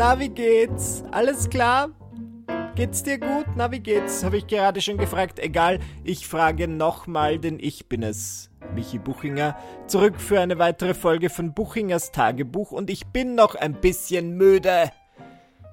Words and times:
Na, 0.00 0.18
wie 0.18 0.30
geht's? 0.30 1.04
Alles 1.10 1.50
klar? 1.50 1.90
Geht's 2.74 3.02
dir 3.02 3.18
gut? 3.18 3.44
Na, 3.54 3.70
wie 3.70 3.80
geht's? 3.80 4.24
Habe 4.24 4.38
ich 4.38 4.46
gerade 4.46 4.80
schon 4.80 4.96
gefragt. 4.96 5.38
Egal, 5.38 5.78
ich 6.04 6.26
frage 6.26 6.68
nochmal, 6.68 7.38
denn 7.38 7.58
ich 7.60 7.86
bin 7.86 8.02
es. 8.02 8.48
Michi 8.74 8.98
Buchinger, 8.98 9.58
zurück 9.88 10.18
für 10.18 10.40
eine 10.40 10.58
weitere 10.58 10.94
Folge 10.94 11.28
von 11.28 11.52
Buchingers 11.52 12.12
Tagebuch 12.12 12.72
und 12.72 12.88
ich 12.88 13.08
bin 13.08 13.34
noch 13.34 13.56
ein 13.56 13.74
bisschen 13.74 14.38
müde. 14.38 14.90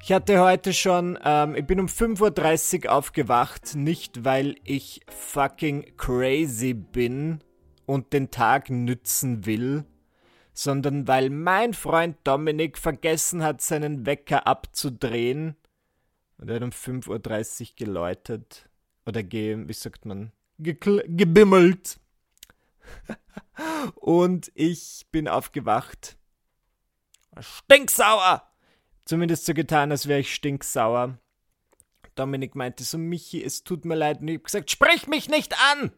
Ich 0.03 0.11
hatte 0.11 0.41
heute 0.41 0.73
schon, 0.73 1.17
ähm, 1.23 1.55
ich 1.55 1.65
bin 1.65 1.79
um 1.79 1.85
5.30 1.85 2.83
Uhr 2.83 2.91
aufgewacht, 2.91 3.75
nicht 3.75 4.25
weil 4.25 4.55
ich 4.65 5.05
fucking 5.07 5.93
crazy 5.95 6.73
bin 6.73 7.39
und 7.85 8.11
den 8.11 8.29
Tag 8.29 8.69
nützen 8.69 9.45
will, 9.45 9.85
sondern 10.57 11.07
weil 11.07 11.29
mein 11.29 11.75
Freund 11.75 12.17
Dominik 12.23 12.79
vergessen 12.79 13.43
hat, 13.43 13.61
seinen 13.61 14.07
Wecker 14.07 14.47
abzudrehen. 14.47 15.55
Und 16.39 16.49
er 16.49 16.55
hat 16.55 16.63
um 16.63 16.71
5.30 16.71 17.61
Uhr 17.61 17.67
geläutet. 17.75 18.67
Oder 19.05 19.21
ge, 19.21 19.67
wie 19.67 19.73
sagt 19.73 20.05
man, 20.05 20.31
gebimmelt. 20.57 21.99
und 23.97 24.51
ich 24.55 25.05
bin 25.11 25.27
aufgewacht. 25.27 26.17
Stinksauer! 27.39 28.41
Zumindest 29.05 29.45
so 29.45 29.53
getan, 29.53 29.91
als 29.91 30.07
wäre 30.07 30.21
ich 30.21 30.33
stinksauer. 30.33 31.19
Dominik 32.15 32.55
meinte 32.55 32.83
so, 32.83 32.97
Michi, 32.97 33.43
es 33.43 33.63
tut 33.63 33.85
mir 33.85 33.93
leid. 33.93 34.21
Und 34.21 34.27
ich 34.27 34.37
habe 34.37 34.43
gesagt, 34.45 34.71
sprich 34.71 35.05
mich 35.05 35.29
nicht 35.29 35.53
an! 35.71 35.91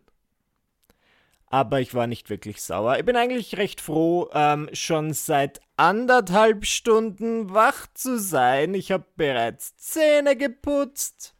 Aber 1.50 1.82
ich 1.82 1.94
war 1.96 2.08
nicht 2.08 2.30
wirklich 2.30 2.62
sauer. 2.62 2.98
Ich 3.00 3.06
bin 3.06 3.16
eigentlich 3.16 3.58
recht 3.58 3.82
froh, 3.82 4.30
ähm, 4.34 4.70
schon 4.74 5.14
seit 5.14 5.62
anderthalb 5.78 6.66
Stunden 6.66 7.54
wach 7.54 7.88
zu 7.94 8.20
sein. 8.20 8.76
Ich 8.76 8.92
habe 8.92 9.06
bereits 9.16 9.76
Zähne 9.78 10.36
geputzt. 10.36 11.36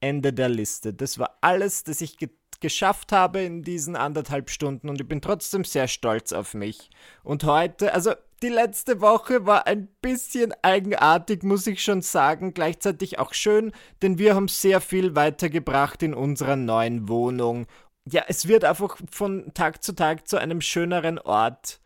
Ende 0.00 0.32
der 0.32 0.48
Liste. 0.48 0.94
Das 0.94 1.18
war 1.18 1.38
alles, 1.40 1.84
das 1.84 2.00
ich 2.00 2.16
ge 2.16 2.30
geschafft 2.60 3.12
habe 3.12 3.42
in 3.42 3.62
diesen 3.62 3.94
anderthalb 3.94 4.48
Stunden 4.48 4.88
und 4.88 4.98
ich 4.98 5.06
bin 5.06 5.20
trotzdem 5.20 5.64
sehr 5.64 5.86
stolz 5.86 6.32
auf 6.32 6.54
mich. 6.54 6.88
Und 7.22 7.44
heute, 7.44 7.92
also 7.92 8.14
die 8.44 8.50
letzte 8.50 9.00
Woche 9.00 9.46
war 9.46 9.66
ein 9.66 9.88
bisschen 10.02 10.52
eigenartig, 10.60 11.44
muss 11.44 11.66
ich 11.66 11.82
schon 11.82 12.02
sagen, 12.02 12.52
gleichzeitig 12.52 13.18
auch 13.18 13.32
schön, 13.32 13.72
denn 14.02 14.18
wir 14.18 14.34
haben 14.34 14.48
sehr 14.48 14.82
viel 14.82 15.16
weitergebracht 15.16 16.02
in 16.02 16.12
unserer 16.12 16.54
neuen 16.54 17.08
Wohnung. 17.08 17.66
Ja, 18.04 18.24
es 18.28 18.46
wird 18.46 18.64
einfach 18.64 18.98
von 19.10 19.50
Tag 19.54 19.82
zu 19.82 19.94
Tag 19.94 20.28
zu 20.28 20.36
einem 20.36 20.60
schöneren 20.60 21.18
Ort. 21.18 21.80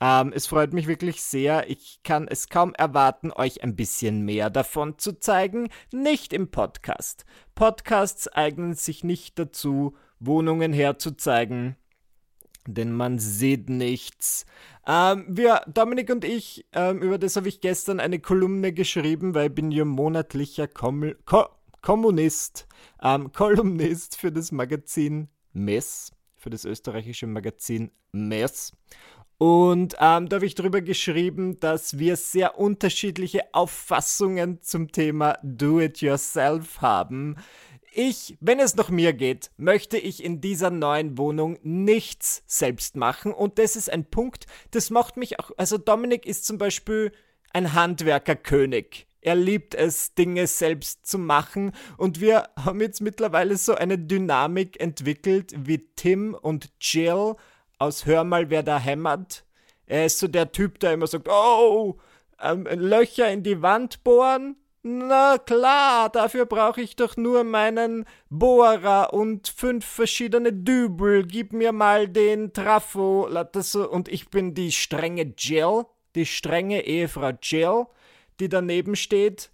Ähm, 0.00 0.32
es 0.32 0.46
freut 0.46 0.72
mich 0.72 0.86
wirklich 0.86 1.20
sehr. 1.20 1.68
Ich 1.68 1.98
kann 2.04 2.28
es 2.28 2.48
kaum 2.48 2.74
erwarten, 2.74 3.32
euch 3.32 3.64
ein 3.64 3.74
bisschen 3.74 4.24
mehr 4.24 4.50
davon 4.50 5.00
zu 5.00 5.18
zeigen. 5.18 5.68
Nicht 5.90 6.32
im 6.32 6.48
Podcast. 6.48 7.24
Podcasts 7.56 8.28
eignen 8.28 8.74
sich 8.74 9.02
nicht 9.02 9.36
dazu, 9.40 9.96
Wohnungen 10.20 10.72
herzuzeigen 10.72 11.76
denn 12.66 12.92
man 12.92 13.18
sieht 13.18 13.68
nichts. 13.68 14.46
Ähm, 14.86 15.24
wir, 15.28 15.62
Dominik 15.66 16.10
und 16.10 16.24
ich, 16.24 16.66
ähm, 16.72 17.00
über 17.00 17.18
das 17.18 17.36
habe 17.36 17.48
ich 17.48 17.60
gestern 17.60 18.00
eine 18.00 18.18
Kolumne 18.18 18.72
geschrieben, 18.72 19.34
weil 19.34 19.48
ich 19.48 19.54
bin 19.54 19.70
ja 19.70 19.84
monatlicher 19.84 20.68
Kom 20.68 21.14
Ko 21.24 21.46
Kommunist, 21.80 22.66
ähm, 23.02 23.32
Kolumnist 23.34 24.16
für 24.16 24.32
das 24.32 24.52
Magazin 24.52 25.28
Mess, 25.52 26.12
für 26.36 26.50
das 26.50 26.64
österreichische 26.64 27.26
Magazin 27.26 27.90
Mess. 28.12 28.72
Und 29.36 29.94
ähm, 30.00 30.28
da 30.28 30.36
habe 30.36 30.46
ich 30.46 30.54
darüber 30.54 30.80
geschrieben, 30.80 31.58
dass 31.60 31.98
wir 31.98 32.16
sehr 32.16 32.58
unterschiedliche 32.58 33.42
Auffassungen 33.52 34.62
zum 34.62 34.92
Thema 34.92 35.38
Do-it-yourself 35.42 36.80
haben. 36.80 37.36
Ich, 37.96 38.36
wenn 38.40 38.58
es 38.58 38.74
nach 38.74 38.88
mir 38.88 39.12
geht, 39.12 39.52
möchte 39.56 39.98
ich 39.98 40.24
in 40.24 40.40
dieser 40.40 40.70
neuen 40.70 41.16
Wohnung 41.16 41.60
nichts 41.62 42.42
selbst 42.44 42.96
machen. 42.96 43.32
Und 43.32 43.60
das 43.60 43.76
ist 43.76 43.88
ein 43.88 44.04
Punkt, 44.04 44.46
das 44.72 44.90
macht 44.90 45.16
mich 45.16 45.38
auch. 45.38 45.52
Also, 45.58 45.78
Dominik 45.78 46.26
ist 46.26 46.44
zum 46.44 46.58
Beispiel 46.58 47.12
ein 47.52 47.72
Handwerkerkönig. 47.72 49.06
Er 49.20 49.36
liebt 49.36 49.76
es, 49.76 50.12
Dinge 50.12 50.48
selbst 50.48 51.06
zu 51.06 51.18
machen. 51.18 51.70
Und 51.96 52.20
wir 52.20 52.48
haben 52.56 52.80
jetzt 52.80 53.00
mittlerweile 53.00 53.56
so 53.56 53.76
eine 53.76 53.96
Dynamik 53.96 54.80
entwickelt 54.80 55.54
wie 55.56 55.86
Tim 55.94 56.34
und 56.34 56.72
Jill 56.80 57.36
aus 57.78 58.06
Hör 58.06 58.24
mal, 58.24 58.50
wer 58.50 58.64
da 58.64 58.76
hämmert. 58.76 59.44
Er 59.86 60.06
ist 60.06 60.18
so 60.18 60.26
der 60.26 60.50
Typ, 60.50 60.80
der 60.80 60.94
immer 60.94 61.06
sagt, 61.06 61.28
oh, 61.28 62.00
ähm, 62.42 62.66
Löcher 62.72 63.30
in 63.30 63.44
die 63.44 63.62
Wand 63.62 64.02
bohren 64.02 64.56
na 64.86 65.38
klar, 65.38 66.10
dafür 66.10 66.44
brauche 66.44 66.82
ich 66.82 66.94
doch 66.94 67.16
nur 67.16 67.42
meinen 67.42 68.04
Bohrer 68.28 69.14
und 69.14 69.48
fünf 69.48 69.86
verschiedene 69.86 70.52
Dübel. 70.52 71.26
Gib 71.26 71.54
mir 71.54 71.72
mal 71.72 72.06
den 72.06 72.52
Trafo. 72.52 73.26
Und 73.90 74.08
ich 74.08 74.28
bin 74.28 74.52
die 74.52 74.72
strenge 74.72 75.32
Jill, 75.38 75.86
die 76.14 76.26
strenge 76.26 76.84
Ehefrau 76.84 77.30
Jill, 77.40 77.86
die 78.40 78.50
daneben 78.50 78.94
steht, 78.94 79.50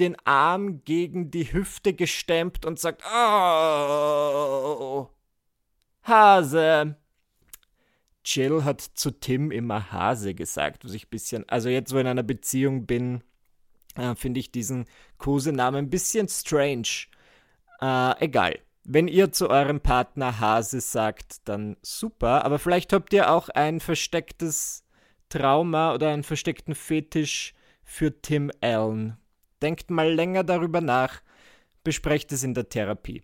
den 0.00 0.16
Arm 0.24 0.82
gegen 0.84 1.30
die 1.30 1.52
Hüfte 1.52 1.94
gestemmt 1.94 2.66
und 2.66 2.80
sagt, 2.80 3.04
oh, 3.14 5.08
Hase. 6.02 6.96
Jill 8.24 8.64
hat 8.64 8.80
zu 8.80 9.12
Tim 9.12 9.52
immer 9.52 9.92
Hase 9.92 10.34
gesagt, 10.34 10.84
was 10.84 10.94
ich 10.94 11.10
bisschen, 11.10 11.48
also 11.48 11.68
jetzt, 11.68 11.92
wo 11.92 11.98
ich 11.98 12.00
in 12.00 12.08
einer 12.08 12.24
Beziehung 12.24 12.86
bin, 12.86 13.22
äh, 13.96 14.14
finde 14.14 14.40
ich 14.40 14.50
diesen 14.52 14.86
Kosenamen 15.18 15.86
ein 15.86 15.90
bisschen 15.90 16.28
strange. 16.28 17.06
Äh, 17.80 18.24
egal. 18.24 18.58
Wenn 18.84 19.06
ihr 19.06 19.30
zu 19.30 19.48
eurem 19.48 19.80
Partner 19.80 20.40
Hase 20.40 20.80
sagt, 20.80 21.48
dann 21.48 21.76
super. 21.82 22.44
Aber 22.44 22.58
vielleicht 22.58 22.92
habt 22.92 23.12
ihr 23.12 23.30
auch 23.30 23.48
ein 23.48 23.78
verstecktes 23.80 24.84
Trauma 25.28 25.94
oder 25.94 26.10
einen 26.10 26.24
versteckten 26.24 26.74
Fetisch 26.74 27.54
für 27.84 28.20
Tim 28.20 28.50
Allen. 28.60 29.16
Denkt 29.62 29.90
mal 29.90 30.12
länger 30.12 30.42
darüber 30.42 30.80
nach. 30.80 31.22
Besprecht 31.84 32.32
es 32.32 32.42
in 32.42 32.54
der 32.54 32.68
Therapie. 32.68 33.22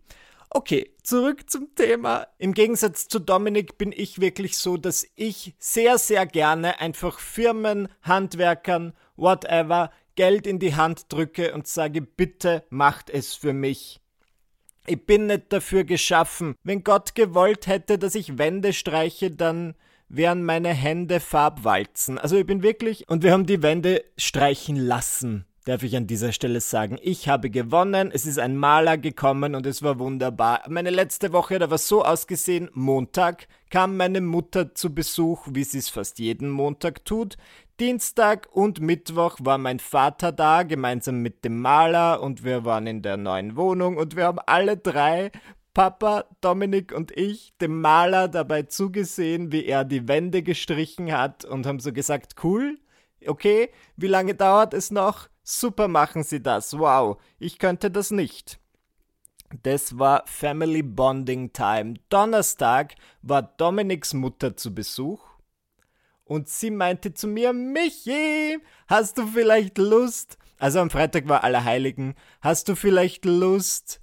Okay, 0.50 0.94
zurück 1.02 1.50
zum 1.50 1.74
Thema. 1.74 2.26
Im 2.38 2.54
Gegensatz 2.54 3.06
zu 3.08 3.18
Dominik 3.18 3.76
bin 3.76 3.92
ich 3.92 4.20
wirklich 4.20 4.56
so, 4.56 4.78
dass 4.78 5.06
ich 5.14 5.54
sehr, 5.58 5.98
sehr 5.98 6.24
gerne 6.24 6.80
einfach 6.80 7.18
Firmen, 7.18 7.88
Handwerkern, 8.02 8.94
whatever, 9.16 9.90
Geld 10.18 10.48
in 10.48 10.58
die 10.58 10.74
Hand 10.74 11.12
drücke 11.12 11.54
und 11.54 11.68
sage, 11.68 12.02
bitte 12.02 12.64
macht 12.70 13.08
es 13.08 13.34
für 13.34 13.52
mich. 13.52 14.00
Ich 14.84 15.06
bin 15.06 15.26
nicht 15.26 15.52
dafür 15.52 15.84
geschaffen. 15.84 16.56
Wenn 16.64 16.82
Gott 16.82 17.14
gewollt 17.14 17.68
hätte, 17.68 17.98
dass 17.98 18.16
ich 18.16 18.36
Wände 18.36 18.72
streiche, 18.72 19.30
dann 19.30 19.76
wären 20.08 20.42
meine 20.42 20.70
Hände 20.70 21.20
Farbwalzen. 21.20 22.18
Also 22.18 22.36
ich 22.36 22.46
bin 22.46 22.64
wirklich. 22.64 23.08
Und 23.08 23.22
wir 23.22 23.30
haben 23.30 23.46
die 23.46 23.62
Wände 23.62 24.02
streichen 24.16 24.74
lassen 24.74 25.44
darf 25.68 25.82
ich 25.82 25.94
an 25.96 26.06
dieser 26.06 26.32
Stelle 26.32 26.62
sagen. 26.62 26.98
Ich 27.02 27.28
habe 27.28 27.50
gewonnen, 27.50 28.10
es 28.10 28.24
ist 28.24 28.38
ein 28.38 28.56
Maler 28.56 28.96
gekommen 28.96 29.54
und 29.54 29.66
es 29.66 29.82
war 29.82 29.98
wunderbar. 29.98 30.62
Meine 30.68 30.88
letzte 30.88 31.32
Woche, 31.34 31.58
da 31.58 31.70
war 31.70 31.76
so 31.76 32.04
ausgesehen, 32.04 32.70
Montag 32.72 33.46
kam 33.68 33.98
meine 33.98 34.22
Mutter 34.22 34.74
zu 34.74 34.94
Besuch, 34.94 35.46
wie 35.50 35.64
sie 35.64 35.78
es 35.78 35.90
fast 35.90 36.20
jeden 36.20 36.48
Montag 36.48 37.04
tut. 37.04 37.36
Dienstag 37.80 38.48
und 38.50 38.80
Mittwoch 38.80 39.36
war 39.40 39.56
mein 39.56 39.78
Vater 39.78 40.32
da, 40.32 40.64
gemeinsam 40.64 41.20
mit 41.20 41.44
dem 41.44 41.60
Maler 41.60 42.20
und 42.20 42.42
wir 42.42 42.64
waren 42.64 42.88
in 42.88 43.02
der 43.02 43.16
neuen 43.16 43.54
Wohnung 43.54 43.98
und 43.98 44.16
wir 44.16 44.24
haben 44.24 44.40
alle 44.46 44.76
drei 44.76 45.30
Papa, 45.74 46.24
Dominik 46.40 46.92
und 46.92 47.16
ich 47.16 47.54
dem 47.60 47.80
Maler 47.80 48.26
dabei 48.26 48.62
zugesehen, 48.62 49.52
wie 49.52 49.64
er 49.64 49.84
die 49.84 50.08
Wände 50.08 50.42
gestrichen 50.42 51.12
hat 51.12 51.44
und 51.44 51.66
haben 51.66 51.78
so 51.78 51.92
gesagt, 51.92 52.34
cool, 52.42 52.80
okay, 53.24 53.70
wie 53.96 54.08
lange 54.08 54.34
dauert 54.34 54.74
es 54.74 54.90
noch? 54.90 55.28
Super 55.44 55.86
machen 55.86 56.24
Sie 56.24 56.42
das. 56.42 56.76
Wow, 56.76 57.18
ich 57.38 57.60
könnte 57.60 57.92
das 57.92 58.10
nicht. 58.10 58.58
Das 59.62 60.00
war 60.00 60.24
Family 60.26 60.82
Bonding 60.82 61.52
Time. 61.52 61.94
Donnerstag 62.08 62.96
war 63.22 63.42
Dominiks 63.42 64.14
Mutter 64.14 64.56
zu 64.56 64.74
Besuch 64.74 65.27
und 66.28 66.48
sie 66.48 66.70
meinte 66.70 67.14
zu 67.14 67.26
mir, 67.26 67.52
Michi, 67.52 68.58
hast 68.86 69.18
du 69.18 69.26
vielleicht 69.26 69.78
Lust? 69.78 70.38
Also 70.58 70.80
am 70.80 70.90
Freitag 70.90 71.28
war 71.28 71.42
Allerheiligen. 71.42 72.14
Hast 72.40 72.68
du 72.68 72.76
vielleicht 72.76 73.24
Lust, 73.24 74.00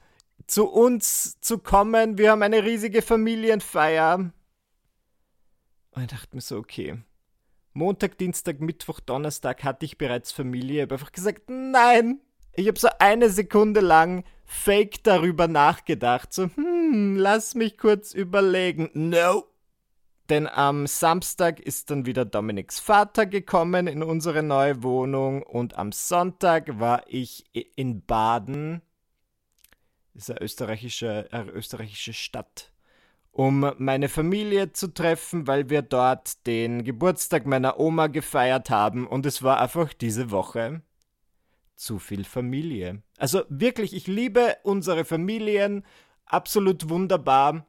zu 0.47 0.67
uns 0.67 1.39
zu 1.39 1.59
kommen? 1.59 2.17
Wir 2.17 2.31
haben 2.31 2.41
eine 2.41 2.63
riesige 2.63 3.01
Familienfeier. 3.01 4.31
Und 5.91 6.01
ich 6.01 6.07
dachte 6.07 6.35
mir 6.35 6.41
so, 6.41 6.57
okay, 6.57 6.97
Montag, 7.73 8.17
Dienstag, 8.17 8.59
Mittwoch, 8.59 8.99
Donnerstag 8.99 9.63
hatte 9.63 9.85
ich 9.85 9.97
bereits 9.97 10.31
Familie. 10.31 10.77
Ich 10.77 10.81
habe 10.83 10.95
einfach 10.95 11.11
gesagt, 11.11 11.49
nein. 11.49 12.21
Ich 12.53 12.67
habe 12.67 12.79
so 12.79 12.87
eine 12.99 13.29
Sekunde 13.29 13.81
lang 13.81 14.23
fake 14.45 15.03
darüber 15.03 15.47
nachgedacht. 15.47 16.33
So, 16.33 16.49
hm, 16.55 17.17
lass 17.17 17.53
mich 17.53 17.77
kurz 17.77 18.13
überlegen. 18.13 18.89
No. 18.93 19.43
Denn 20.29 20.47
am 20.47 20.87
Samstag 20.87 21.59
ist 21.59 21.91
dann 21.91 22.07
wieder 22.07 22.25
Dominiks 22.25 22.79
Vater 22.79 23.27
gekommen 23.27 23.85
in 23.85 24.01
unsere 24.01 24.41
neue 24.41 24.81
Wohnung 24.81 25.43
und 25.43 25.77
am 25.77 25.91
Sonntag 25.91 26.79
war 26.79 27.03
ich 27.07 27.45
in 27.53 28.03
Baden, 28.03 28.81
das 30.15 30.29
ist 30.29 30.41
österreichische, 30.41 31.27
eine 31.31 31.51
österreichische 31.51 32.13
Stadt, 32.13 32.71
um 33.31 33.71
meine 33.77 34.09
Familie 34.09 34.71
zu 34.73 34.87
treffen, 34.87 35.45
weil 35.45 35.69
wir 35.69 35.83
dort 35.83 36.47
den 36.47 36.83
Geburtstag 36.83 37.45
meiner 37.45 37.79
Oma 37.79 38.07
gefeiert 38.07 38.71
haben 38.71 39.05
und 39.05 39.27
es 39.27 39.43
war 39.43 39.61
einfach 39.61 39.93
diese 39.93 40.31
Woche 40.31 40.81
zu 41.75 41.99
viel 41.99 42.23
Familie. 42.23 43.03
Also 43.17 43.43
wirklich, 43.49 43.93
ich 43.93 44.07
liebe 44.07 44.57
unsere 44.63 45.05
Familien, 45.05 45.85
absolut 46.25 46.89
wunderbar 46.89 47.67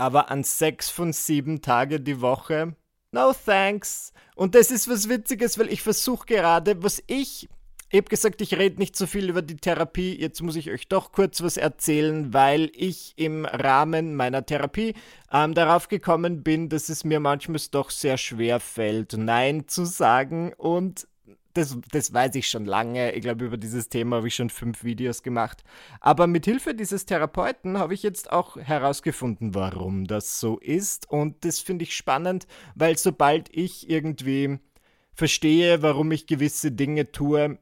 aber 0.00 0.30
an 0.30 0.42
sechs 0.42 0.90
von 0.90 1.12
sieben 1.12 1.62
Tage 1.62 2.00
die 2.00 2.20
Woche. 2.20 2.74
No 3.12 3.32
thanks. 3.32 4.12
Und 4.34 4.54
das 4.54 4.70
ist 4.70 4.88
was 4.88 5.08
Witziges, 5.08 5.58
weil 5.58 5.72
ich 5.72 5.82
versuche 5.82 6.26
gerade, 6.26 6.82
was 6.82 7.02
ich. 7.06 7.48
Ich 7.92 7.98
habe 7.98 8.08
gesagt, 8.08 8.40
ich 8.40 8.56
rede 8.56 8.78
nicht 8.78 8.94
so 8.94 9.06
viel 9.06 9.28
über 9.28 9.42
die 9.42 9.56
Therapie. 9.56 10.16
Jetzt 10.16 10.42
muss 10.42 10.54
ich 10.54 10.70
euch 10.70 10.86
doch 10.86 11.10
kurz 11.10 11.42
was 11.42 11.56
erzählen, 11.56 12.32
weil 12.32 12.70
ich 12.72 13.14
im 13.16 13.44
Rahmen 13.44 14.14
meiner 14.14 14.46
Therapie 14.46 14.94
ähm, 15.32 15.54
darauf 15.54 15.88
gekommen 15.88 16.44
bin, 16.44 16.68
dass 16.68 16.88
es 16.88 17.02
mir 17.02 17.18
manchmal 17.18 17.60
doch 17.72 17.90
sehr 17.90 18.16
schwer 18.16 18.60
fällt, 18.60 19.14
Nein 19.14 19.66
zu 19.66 19.84
sagen. 19.84 20.52
Und 20.56 21.08
das, 21.54 21.76
das 21.90 22.12
weiß 22.12 22.34
ich 22.36 22.48
schon 22.48 22.64
lange. 22.64 23.12
Ich 23.12 23.22
glaube, 23.22 23.44
über 23.44 23.56
dieses 23.56 23.88
Thema 23.88 24.16
habe 24.16 24.28
ich 24.28 24.34
schon 24.34 24.50
fünf 24.50 24.84
Videos 24.84 25.22
gemacht. 25.22 25.62
Aber 26.00 26.26
mit 26.26 26.44
Hilfe 26.44 26.74
dieses 26.74 27.06
Therapeuten 27.06 27.78
habe 27.78 27.94
ich 27.94 28.02
jetzt 28.02 28.30
auch 28.30 28.56
herausgefunden, 28.56 29.54
warum 29.54 30.06
das 30.06 30.40
so 30.40 30.58
ist. 30.58 31.08
Und 31.10 31.44
das 31.44 31.60
finde 31.60 31.84
ich 31.84 31.96
spannend, 31.96 32.46
weil 32.74 32.96
sobald 32.98 33.48
ich 33.56 33.90
irgendwie 33.90 34.58
verstehe, 35.14 35.82
warum 35.82 36.12
ich 36.12 36.26
gewisse 36.26 36.72
Dinge 36.72 37.12
tue, 37.12 37.58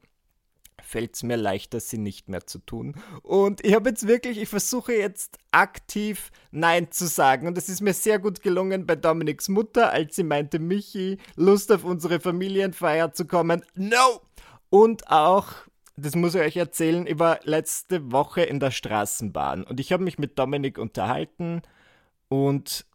fällt 0.89 1.15
es 1.15 1.23
mir 1.23 1.37
leichter, 1.37 1.81
sie 1.81 1.99
nicht 1.99 2.29
mehr 2.29 2.47
zu 2.47 2.59
tun. 2.59 2.95
Und 3.23 3.65
ich 3.65 3.75
habe 3.75 3.91
jetzt 3.91 4.09
wirklich, 4.09 4.39
ich 4.39 4.49
versuche 4.49 4.95
jetzt 4.95 5.39
aktiv 5.53 6.31
Nein 6.51 6.91
zu 6.91 7.07
sagen. 7.07 7.47
Und 7.47 7.59
es 7.59 7.69
ist 7.69 7.83
mir 7.83 7.93
sehr 7.93 8.19
gut 8.19 8.43
gelungen 8.43 8.87
bei 8.87 8.97
Dominiks 8.97 9.49
Mutter, 9.49 9.93
als 9.93 10.17
sie 10.17 10.25
meinte, 10.25 10.59
Michi, 10.59 11.19
Lust 11.37 11.71
auf 11.71 11.85
unsere 11.85 12.21
Familienfeier 12.21 13.13
zu 13.13 13.27
kommen. 13.27 13.65
No! 13.75 14.23
Und 14.71 15.09
auch 15.11 15.53
das 16.01 16.15
muss 16.15 16.35
ich 16.37 16.41
euch 16.41 16.57
erzählen, 16.57 17.07
ich 17.07 17.19
war 17.19 17.41
letzte 17.43 18.13
Woche 18.13 18.43
in 18.43 18.61
der 18.61 18.71
Straßenbahn 18.71 19.65
und 19.65 19.81
ich 19.81 19.93
habe 19.93 20.05
mich 20.05 20.17
mit 20.17 20.39
Dominik 20.39 20.79
unterhalten 20.79 21.63
und 22.29 22.87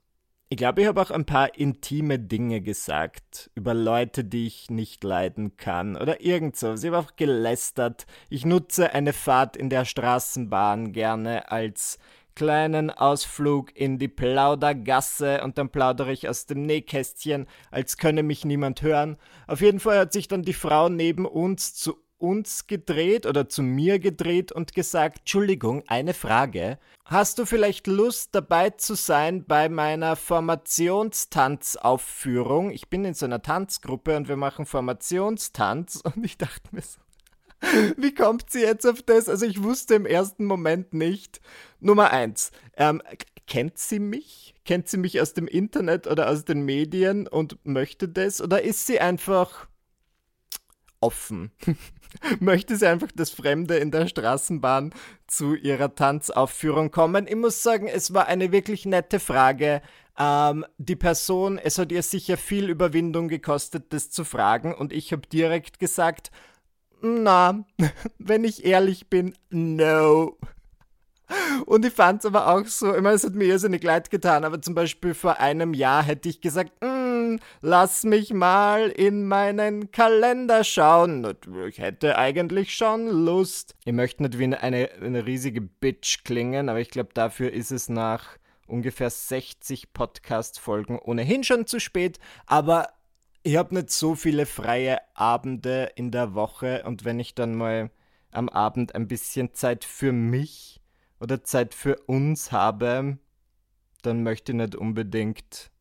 ich 0.54 0.58
glaube, 0.58 0.82
ich 0.82 0.88
habe 0.88 1.02
auch 1.02 1.10
ein 1.10 1.26
paar 1.26 1.58
intime 1.58 2.20
Dinge 2.20 2.62
gesagt 2.62 3.50
über 3.56 3.74
Leute, 3.74 4.24
die 4.24 4.46
ich 4.46 4.70
nicht 4.70 5.04
leiden 5.04 5.58
kann 5.58 5.96
oder 5.96 6.22
irgend 6.22 6.58
so. 6.58 6.76
Ich 6.76 6.86
habe 6.86 7.00
auch 7.00 7.16
gelästert. 7.16 8.06
Ich 8.30 8.46
nutze 8.46 8.94
eine 8.94 9.14
Fahrt 9.14 9.58
in 9.58 9.72
der 9.72 9.84
Straßenbahn 9.84 10.94
gerne 10.94 11.52
als 11.52 11.98
kleinen 12.36 12.92
Ausflug 12.92 13.76
in 13.76 13.98
die 13.98 14.08
Plaudergasse 14.08 15.44
und 15.44 15.58
dann 15.58 15.70
plaudere 15.70 16.12
ich 16.12 16.30
aus 16.30 16.46
dem 16.46 16.68
Nähkästchen, 16.68 17.48
als 17.72 17.98
könne 17.98 18.22
mich 18.22 18.46
niemand 18.46 18.84
hören. 18.84 19.18
Auf 19.48 19.62
jeden 19.62 19.80
Fall 19.80 19.98
hat 19.98 20.14
sich 20.14 20.28
dann 20.28 20.44
die 20.44 20.54
Frau 20.54 20.88
neben 20.88 21.26
uns 21.26 21.74
zu 21.74 22.03
uns 22.24 22.68
gedreht 22.68 23.26
oder 23.26 23.50
zu 23.50 23.62
mir 23.62 24.00
gedreht 24.00 24.54
und 24.54 24.74
gesagt, 24.74 25.20
Entschuldigung, 25.20 25.84
eine 25.88 26.14
Frage. 26.14 26.80
Hast 27.04 27.38
du 27.38 27.46
vielleicht 27.46 27.86
Lust 27.86 28.34
dabei 28.34 28.70
zu 28.70 28.96
sein 28.96 29.44
bei 29.44 29.68
meiner 29.68 30.16
Formationstanzaufführung? 30.16 32.72
Ich 32.72 32.88
bin 32.88 33.04
in 33.04 33.14
so 33.14 33.26
einer 33.26 33.42
Tanzgruppe 33.42 34.16
und 34.16 34.30
wir 34.30 34.38
machen 34.38 34.66
Formationstanz 34.66 36.02
und 36.16 36.24
ich 36.24 36.38
dachte 36.38 36.70
mir 36.72 36.82
so, 36.82 37.02
wie 37.98 38.14
kommt 38.14 38.50
sie 38.50 38.62
jetzt 38.62 38.88
auf 38.88 39.02
das? 39.02 39.28
Also 39.28 39.46
ich 39.46 39.62
wusste 39.62 39.96
im 39.96 40.06
ersten 40.06 40.46
Moment 40.46 40.94
nicht. 40.94 41.42
Nummer 41.82 42.12
eins, 42.12 42.52
ähm, 42.78 43.02
kennt 43.48 43.78
sie 43.78 44.00
mich? 44.00 44.56
Kennt 44.64 44.88
sie 44.88 44.98
mich 44.98 45.20
aus 45.20 45.34
dem 45.34 45.48
Internet 45.48 46.08
oder 46.08 46.30
aus 46.30 46.46
den 46.46 46.64
Medien 46.64 47.28
und 47.28 47.58
möchte 47.66 48.08
das? 48.08 48.42
Oder 48.42 48.62
ist 48.62 48.86
sie 48.86 49.02
einfach 49.02 49.68
offen? 51.02 51.52
möchte 52.40 52.76
sie 52.76 52.88
einfach, 52.88 53.10
dass 53.14 53.30
Fremde 53.30 53.78
in 53.78 53.92
der 53.92 54.08
Straßenbahn 54.08 54.94
zu 55.28 55.56
ihrer 55.56 55.96
Tanzaufführung 55.96 56.92
kommen. 56.92 57.28
Ich 57.28 57.36
muss 57.36 57.64
sagen, 57.64 57.88
es 57.88 58.14
war 58.14 58.28
eine 58.28 58.52
wirklich 58.52 58.86
nette 58.86 59.20
Frage. 59.20 59.82
Ähm, 60.18 60.66
die 60.78 60.96
Person, 60.96 61.58
es 61.58 61.78
hat 61.78 61.92
ihr 61.92 62.04
sicher 62.04 62.38
viel 62.38 62.70
Überwindung 62.70 63.28
gekostet, 63.28 63.94
das 63.94 64.10
zu 64.10 64.24
fragen. 64.24 64.74
Und 64.74 64.94
ich 64.94 65.12
habe 65.12 65.28
direkt 65.28 65.80
gesagt, 65.80 66.32
na, 67.02 67.66
wenn 68.18 68.44
ich 68.44 68.66
ehrlich 68.66 69.10
bin, 69.10 69.36
no. 69.50 70.38
Und 71.66 71.86
ich 71.86 71.94
fand 71.94 72.20
es 72.20 72.26
aber 72.26 72.48
auch 72.48 72.66
so, 72.66 72.94
ich 72.96 73.02
meine, 73.02 73.16
es 73.16 73.24
hat 73.24 73.34
mir 73.34 73.46
irrsinnig 73.46 73.84
leid 73.84 74.10
getan, 74.10 74.44
aber 74.44 74.62
zum 74.62 74.76
Beispiel 74.76 75.14
vor 75.14 75.40
einem 75.40 75.74
Jahr 75.74 76.04
hätte 76.04 76.30
ich 76.30 76.42
gesagt, 76.42 76.72
lass 77.62 78.04
mich 78.04 78.34
mal 78.34 78.90
in 78.90 79.28
meinen 79.28 79.92
Kalender 79.92 80.64
schauen. 80.64 81.36
Ich 81.68 81.80
hätte 81.80 82.18
eigentlich 82.18 82.76
schon 82.76 83.08
Lust. 83.08 83.76
Ich 83.86 83.94
möchte 83.94 84.24
nicht 84.24 84.40
wie 84.40 84.56
eine, 84.56 84.90
eine 85.02 85.26
riesige 85.26 85.62
Bitch 85.62 86.24
klingen, 86.24 86.70
aber 86.70 86.80
ich 86.80 86.90
glaube, 86.90 87.10
dafür 87.14 87.52
ist 87.52 87.72
es 87.72 87.90
nach 87.90 88.38
ungefähr 88.68 89.10
60 89.10 89.94
Podcast-Folgen 89.94 91.00
ohnehin 91.00 91.44
schon 91.44 91.68
zu 91.68 91.80
spät. 91.80 92.20
Aber 92.46 92.90
ich 93.44 93.58
habe 93.58 93.76
nicht 93.76 93.92
so 93.92 94.16
viele 94.16 94.46
freie 94.46 95.00
Abende 95.16 95.92
in 95.96 96.12
der 96.12 96.34
Woche 96.34 96.84
und 96.86 97.06
wenn 97.06 97.20
ich 97.20 97.36
dann 97.36 97.56
mal 97.56 97.92
am 98.32 98.50
Abend 98.50 98.96
ein 98.96 99.08
bisschen 99.08 99.54
Zeit 99.54 99.84
für 99.84 100.12
mich 100.12 100.82
oder 101.20 101.44
Zeit 101.44 101.74
für 101.74 101.98
uns 102.08 102.52
habe, 102.52 103.18
dann 104.02 104.24
möchte 104.24 104.52
ich 104.52 104.58
nicht 104.58 104.76
unbedingt 104.76 105.72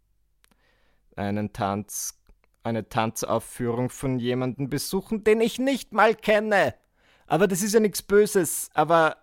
einen 1.16 1.52
Tanz, 1.52 2.18
eine 2.62 2.88
Tanzaufführung 2.88 3.90
von 3.90 4.18
jemandem 4.18 4.68
besuchen, 4.68 5.24
den 5.24 5.40
ich 5.40 5.58
nicht 5.58 5.92
mal 5.92 6.14
kenne. 6.14 6.74
Aber 7.26 7.48
das 7.48 7.62
ist 7.62 7.74
ja 7.74 7.80
nichts 7.80 8.02
Böses, 8.02 8.70
aber 8.74 9.16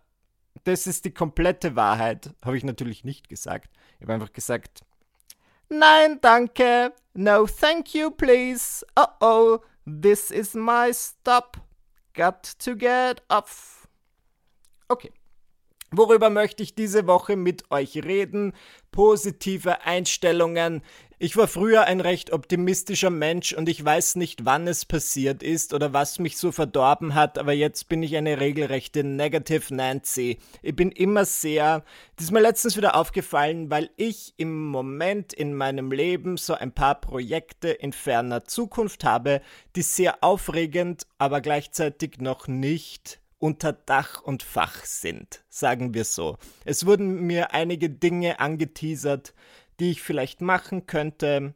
das 0.63 0.87
ist 0.87 1.05
die 1.05 1.13
komplette 1.13 1.75
Wahrheit, 1.75 2.33
habe 2.43 2.57
ich 2.57 2.63
natürlich 2.63 3.03
nicht 3.03 3.29
gesagt. 3.29 3.69
Ich 3.97 4.03
habe 4.03 4.13
einfach 4.13 4.33
gesagt, 4.33 4.81
nein, 5.69 6.19
danke, 6.21 6.93
no 7.13 7.45
thank 7.45 7.93
you, 7.93 8.11
please. 8.11 8.85
Oh 8.95 9.05
oh, 9.21 9.59
this 9.85 10.31
is 10.31 10.53
my 10.53 10.91
stop. 10.93 11.57
Got 12.13 12.43
to 12.59 12.75
get 12.75 13.21
off. 13.29 13.87
Okay. 14.89 15.11
Worüber 15.91 16.29
möchte 16.29 16.61
ich 16.61 16.75
diese 16.75 17.07
Woche 17.07 17.35
mit 17.35 17.71
euch 17.71 18.03
reden? 18.03 18.53
Positive 18.91 19.81
Einstellungen. 19.81 20.83
Ich 21.17 21.35
war 21.35 21.47
früher 21.47 21.83
ein 21.85 21.99
recht 21.99 22.31
optimistischer 22.31 23.09
Mensch 23.09 23.53
und 23.53 23.67
ich 23.67 23.83
weiß 23.83 24.15
nicht, 24.15 24.45
wann 24.45 24.67
es 24.67 24.85
passiert 24.85 25.41
ist 25.41 25.73
oder 25.73 25.91
was 25.91 26.19
mich 26.19 26.37
so 26.37 26.51
verdorben 26.51 27.15
hat, 27.15 27.37
aber 27.39 27.53
jetzt 27.53 27.89
bin 27.89 28.03
ich 28.03 28.15
eine 28.15 28.39
regelrechte 28.39 29.03
Negative 29.03 29.73
Nancy. 29.73 30.37
Ich 30.61 30.75
bin 30.75 30.91
immer 30.91 31.25
sehr, 31.25 31.83
das 32.15 32.25
ist 32.25 32.31
mir 32.31 32.39
letztens 32.39 32.77
wieder 32.77 32.95
aufgefallen, 32.95 33.69
weil 33.71 33.89
ich 33.97 34.33
im 34.37 34.67
Moment 34.67 35.33
in 35.33 35.55
meinem 35.55 35.91
Leben 35.91 36.37
so 36.37 36.53
ein 36.53 36.71
paar 36.71 37.01
Projekte 37.01 37.69
in 37.69 37.93
ferner 37.93 38.45
Zukunft 38.45 39.03
habe, 39.03 39.41
die 39.75 39.81
sehr 39.81 40.23
aufregend, 40.23 41.07
aber 41.17 41.41
gleichzeitig 41.41 42.19
noch 42.19 42.47
nicht 42.47 43.19
unter 43.39 43.73
Dach 43.73 44.21
und 44.21 44.43
Fach 44.43 44.85
sind, 44.85 45.43
sagen 45.49 45.93
wir 45.93 46.03
so. 46.03 46.37
Es 46.65 46.85
wurden 46.85 47.21
mir 47.25 47.53
einige 47.53 47.89
Dinge 47.89 48.39
angeteasert, 48.39 49.33
die 49.79 49.91
ich 49.91 50.01
vielleicht 50.01 50.41
machen 50.41 50.85
könnte 50.85 51.55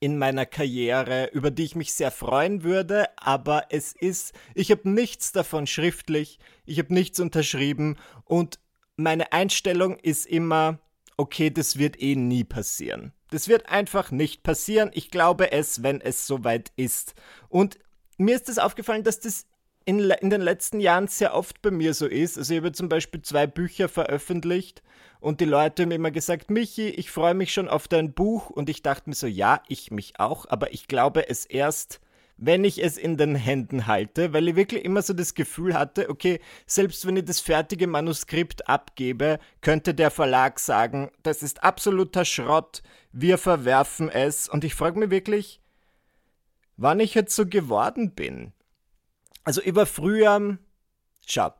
in 0.00 0.18
meiner 0.18 0.44
Karriere, 0.44 1.30
über 1.32 1.50
die 1.50 1.64
ich 1.64 1.76
mich 1.76 1.94
sehr 1.94 2.10
freuen 2.10 2.62
würde, 2.62 3.08
aber 3.16 3.66
es 3.70 3.92
ist, 3.92 4.34
ich 4.54 4.70
habe 4.70 4.90
nichts 4.90 5.32
davon 5.32 5.66
schriftlich, 5.66 6.38
ich 6.66 6.78
habe 6.78 6.92
nichts 6.92 7.18
unterschrieben 7.18 7.96
und 8.24 8.58
meine 8.96 9.32
Einstellung 9.32 9.96
ist 9.98 10.26
immer, 10.26 10.78
okay, 11.16 11.50
das 11.50 11.78
wird 11.78 12.00
eh 12.00 12.16
nie 12.16 12.44
passieren. 12.44 13.12
Das 13.30 13.48
wird 13.48 13.68
einfach 13.68 14.10
nicht 14.10 14.42
passieren. 14.42 14.90
Ich 14.94 15.10
glaube 15.10 15.52
es, 15.52 15.82
wenn 15.82 16.00
es 16.00 16.26
soweit 16.26 16.72
ist. 16.76 17.14
Und 17.48 17.78
mir 18.18 18.36
ist 18.36 18.48
es 18.48 18.56
das 18.56 18.64
aufgefallen, 18.64 19.02
dass 19.02 19.20
das 19.20 19.46
in, 19.86 20.10
in 20.10 20.30
den 20.30 20.42
letzten 20.42 20.80
Jahren 20.80 21.08
sehr 21.08 21.34
oft 21.34 21.62
bei 21.62 21.70
mir 21.70 21.94
so 21.94 22.06
ist. 22.06 22.36
Also 22.36 22.52
ich 22.52 22.60
habe 22.60 22.72
zum 22.72 22.88
Beispiel 22.88 23.22
zwei 23.22 23.46
Bücher 23.46 23.88
veröffentlicht 23.88 24.82
und 25.20 25.40
die 25.40 25.46
Leute 25.46 25.84
haben 25.84 25.92
immer 25.92 26.10
gesagt, 26.10 26.50
Michi, 26.50 26.88
ich 26.88 27.10
freue 27.10 27.34
mich 27.34 27.52
schon 27.52 27.68
auf 27.68 27.88
dein 27.88 28.12
Buch 28.12 28.50
und 28.50 28.68
ich 28.68 28.82
dachte 28.82 29.08
mir 29.08 29.14
so, 29.14 29.28
ja, 29.28 29.62
ich 29.68 29.90
mich 29.92 30.18
auch, 30.18 30.44
aber 30.48 30.74
ich 30.74 30.88
glaube 30.88 31.28
es 31.28 31.46
erst, 31.46 32.00
wenn 32.36 32.64
ich 32.64 32.82
es 32.82 32.98
in 32.98 33.16
den 33.16 33.36
Händen 33.36 33.86
halte, 33.86 34.32
weil 34.32 34.48
ich 34.48 34.56
wirklich 34.56 34.84
immer 34.84 35.02
so 35.02 35.14
das 35.14 35.34
Gefühl 35.34 35.74
hatte, 35.74 36.10
okay, 36.10 36.40
selbst 36.66 37.06
wenn 37.06 37.16
ich 37.16 37.24
das 37.24 37.40
fertige 37.40 37.86
Manuskript 37.86 38.68
abgebe, 38.68 39.38
könnte 39.60 39.94
der 39.94 40.10
Verlag 40.10 40.58
sagen, 40.58 41.10
das 41.22 41.44
ist 41.44 41.62
absoluter 41.62 42.24
Schrott, 42.24 42.82
wir 43.12 43.38
verwerfen 43.38 44.10
es. 44.10 44.48
Und 44.48 44.64
ich 44.64 44.74
frage 44.74 44.98
mich 44.98 45.10
wirklich, 45.10 45.60
wann 46.76 47.00
ich 47.00 47.14
jetzt 47.14 47.36
so 47.36 47.46
geworden 47.46 48.10
bin. 48.10 48.52
Also 49.46 49.62
über 49.62 49.86
früher, 49.86 50.58
schau, 51.24 51.52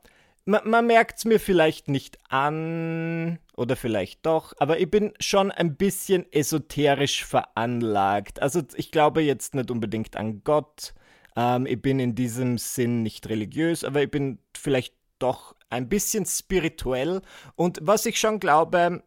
man, 0.43 0.69
man 0.69 0.87
merkt 0.87 1.19
es 1.19 1.25
mir 1.25 1.39
vielleicht 1.39 1.87
nicht 1.87 2.19
an 2.27 3.39
oder 3.55 3.77
vielleicht 3.77 4.25
doch, 4.25 4.53
aber 4.57 4.81
ich 4.81 4.91
bin 4.91 5.13
schon 5.21 5.51
ein 5.51 5.77
bisschen 5.77 6.29
esoterisch 6.33 7.23
veranlagt. 7.23 8.41
Also 8.41 8.61
ich 8.75 8.91
glaube 8.91 9.21
jetzt 9.21 9.55
nicht 9.55 9.71
unbedingt 9.71 10.17
an 10.17 10.43
Gott. 10.43 10.95
Ähm, 11.37 11.65
ich 11.65 11.81
bin 11.81 11.99
in 11.99 12.13
diesem 12.13 12.57
Sinn 12.57 13.03
nicht 13.03 13.29
religiös, 13.29 13.85
aber 13.85 14.03
ich 14.03 14.11
bin 14.11 14.39
vielleicht 14.53 14.93
doch 15.17 15.55
ein 15.69 15.87
bisschen 15.87 16.25
spirituell. 16.25 17.21
Und 17.55 17.79
was 17.81 18.05
ich 18.05 18.19
schon 18.19 18.41
glaube, 18.41 19.01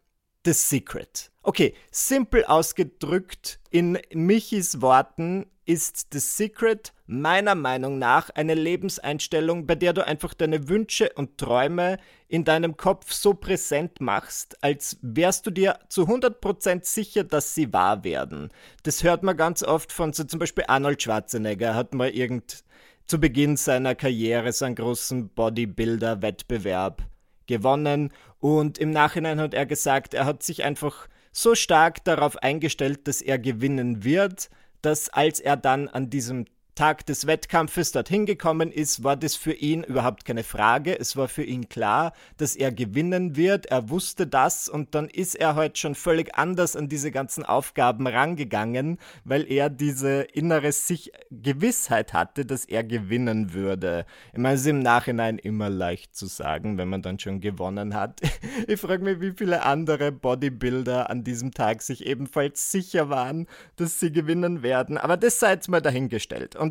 The 0.47 0.55
Secret. 0.55 1.31
Okay, 1.43 1.75
simpel 1.91 2.45
ausgedrückt 2.47 3.61
in 3.71 3.99
Michis 4.15 4.81
Worten 4.81 5.45
ist 5.67 6.07
The 6.15 6.19
Secret 6.19 6.95
meiner 7.07 7.55
Meinung 7.55 7.99
nach 7.99 8.31
eine 8.31 8.55
Lebenseinstellung, 8.55 9.67
bei 9.67 9.75
der 9.75 9.93
du 9.93 10.07
einfach 10.07 10.33
deine 10.33 10.71
Wünsche 10.71 11.13
und 11.15 11.37
Träume 11.37 11.99
in 12.27 12.45
deinem 12.45 12.79
Kopf 12.79 13.13
so 13.13 13.35
präsent 13.35 14.01
machst, 14.01 14.57
als 14.65 14.97
wärst 15.03 15.47
du 15.47 15.51
dir 15.51 15.79
zu 15.91 16.05
100% 16.05 16.87
sicher, 16.87 17.25
dass 17.25 17.55
sie 17.55 17.75
wahr 17.75 18.03
werden. 18.03 18.49
Das 18.83 19.03
hört 19.05 19.23
man 19.23 19.37
ganz 19.37 19.63
oft 19.63 19.93
von 19.93 20.15
so 20.15 20.25
zum 20.25 20.39
Beispiel 20.39 20.65
Arnold 20.69 21.03
Schwarzenegger, 21.03 21.75
hat 21.75 21.93
mal 21.93 22.09
irgend 22.09 22.65
zu 23.07 23.21
Beginn 23.21 23.59
seiner 23.59 23.95
Karriere 23.95 24.53
so 24.53 24.65
einen 24.65 24.77
großen 24.77 25.29
Bodybuilder-Wettbewerb 25.29 27.10
gewonnen. 27.51 28.13
Und 28.39 28.79
im 28.79 28.91
Nachhinein 28.91 29.41
hat 29.41 29.53
er 29.53 29.67
gesagt, 29.67 30.15
er 30.15 30.25
hat 30.25 30.43
sich 30.43 30.65
einfach 30.65 31.09
so 31.33 31.55
stark 31.55 32.05
darauf 32.05 32.37
eingestellt, 32.39 33.07
dass 33.07 33.21
er 33.21 33.39
gewinnen 33.39 34.05
wird, 34.05 34.49
dass 34.81 35.11
als 35.11 35.41
er 35.41 35.57
dann 35.57 35.89
an 35.89 36.09
diesem 36.09 36.47
Tag 36.75 37.05
des 37.07 37.27
Wettkampfes 37.27 37.93
dorthin 37.93 38.27
gekommen 38.27 38.73
ist, 38.73 39.05
war 39.05 39.17
das 39.17 39.35
für 39.35 39.53
ihn 39.53 39.83
überhaupt 39.83 40.25
keine 40.25 40.45
Frage. 40.45 40.99
Es 40.99 41.17
war 41.17 41.29
für 41.29 41.43
ihn 41.43 41.69
klar, 41.69 42.13
dass 42.37 42.57
er 42.57 42.73
gewinnen 42.73 43.37
wird. 43.37 43.67
Er 43.67 43.91
wusste 43.91 44.27
das 44.27 44.69
und 44.69 44.95
dann 44.95 45.09
ist 45.09 45.35
er 45.35 45.57
heute 45.57 45.79
schon 45.79 45.95
völlig 45.95 46.35
anders 46.37 46.77
an 46.77 46.89
diese 46.89 47.11
ganzen 47.11 47.45
Aufgaben 47.45 48.07
rangegangen, 48.07 48.99
weil 49.25 49.51
er 49.51 49.69
diese 49.69 50.23
innere 50.23 50.73
sich 50.73 51.13
Gewissheit 51.31 52.13
hatte, 52.13 52.47
dass 52.47 52.65
er 52.65 52.85
gewinnen 52.85 53.53
würde. 53.53 54.07
Ich 54.33 54.39
meine, 54.39 54.55
es 54.55 54.63
ist 54.63 54.67
im 54.69 54.81
Nachhinein 54.81 55.39
immer 55.39 55.69
leicht 55.69 56.15
zu 56.15 56.27
sagen, 56.27 56.79
wenn 56.79 56.89
man 56.89 57.03
dann 57.03 57.19
schon 57.19 57.41
gewonnen 57.41 57.95
hat. 57.95 58.21
Ich 58.67 58.81
frage 58.81 59.03
mich, 59.03 59.21
wie 59.21 59.33
viele 59.33 59.63
andere 59.63 60.13
Bodybuilder 60.13 61.09
an 61.09 61.25
diesem 61.25 61.53
Tag 61.53 61.83
sich 61.83 62.07
ebenfalls 62.07 62.71
sicher 62.71 63.09
waren, 63.09 63.47
dass 63.77 63.99
sie 64.01 64.13
gewinnen 64.13 64.63
werden. 64.63 64.99
Aber 64.99 65.17
das 65.17 65.41
sei 65.41 65.53
jetzt 65.53 65.69
mal 65.69 65.81
dahingestellt. 65.81 66.57
Und 66.57 66.70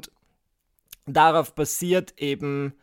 darauf 1.13 1.55
basiert 1.55 2.13
eben, 2.17 2.73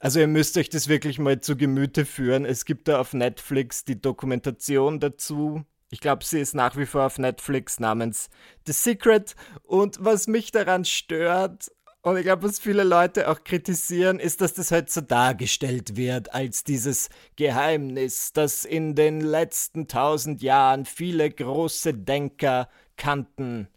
also 0.00 0.18
ihr 0.18 0.26
müsst 0.26 0.56
euch 0.56 0.68
das 0.68 0.88
wirklich 0.88 1.18
mal 1.18 1.40
zu 1.40 1.56
Gemüte 1.56 2.04
führen. 2.04 2.44
Es 2.44 2.64
gibt 2.64 2.88
da 2.88 3.00
auf 3.00 3.14
Netflix 3.14 3.84
die 3.84 4.00
Dokumentation 4.00 4.98
dazu. 4.98 5.64
Ich 5.90 6.00
glaube, 6.00 6.24
sie 6.24 6.40
ist 6.40 6.54
nach 6.54 6.76
wie 6.76 6.86
vor 6.86 7.06
auf 7.06 7.18
Netflix 7.18 7.78
namens 7.78 8.30
The 8.66 8.72
Secret. 8.72 9.36
Und 9.62 9.98
was 10.00 10.26
mich 10.26 10.50
daran 10.50 10.84
stört, 10.84 11.70
und 12.00 12.16
ich 12.16 12.24
glaube, 12.24 12.42
was 12.42 12.58
viele 12.58 12.82
Leute 12.82 13.30
auch 13.30 13.44
kritisieren, 13.44 14.18
ist, 14.18 14.40
dass 14.40 14.54
das 14.54 14.72
halt 14.72 14.90
so 14.90 15.00
dargestellt 15.02 15.96
wird 15.96 16.34
als 16.34 16.64
dieses 16.64 17.08
Geheimnis, 17.36 18.32
das 18.32 18.64
in 18.64 18.96
den 18.96 19.20
letzten 19.20 19.86
tausend 19.86 20.42
Jahren 20.42 20.84
viele 20.84 21.30
große 21.30 21.94
Denker 21.94 22.68
kannten, 22.96 23.68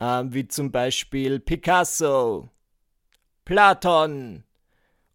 äh, 0.00 0.22
wie 0.28 0.48
zum 0.48 0.72
Beispiel 0.72 1.40
Picasso, 1.40 2.48
Platon 3.48 4.44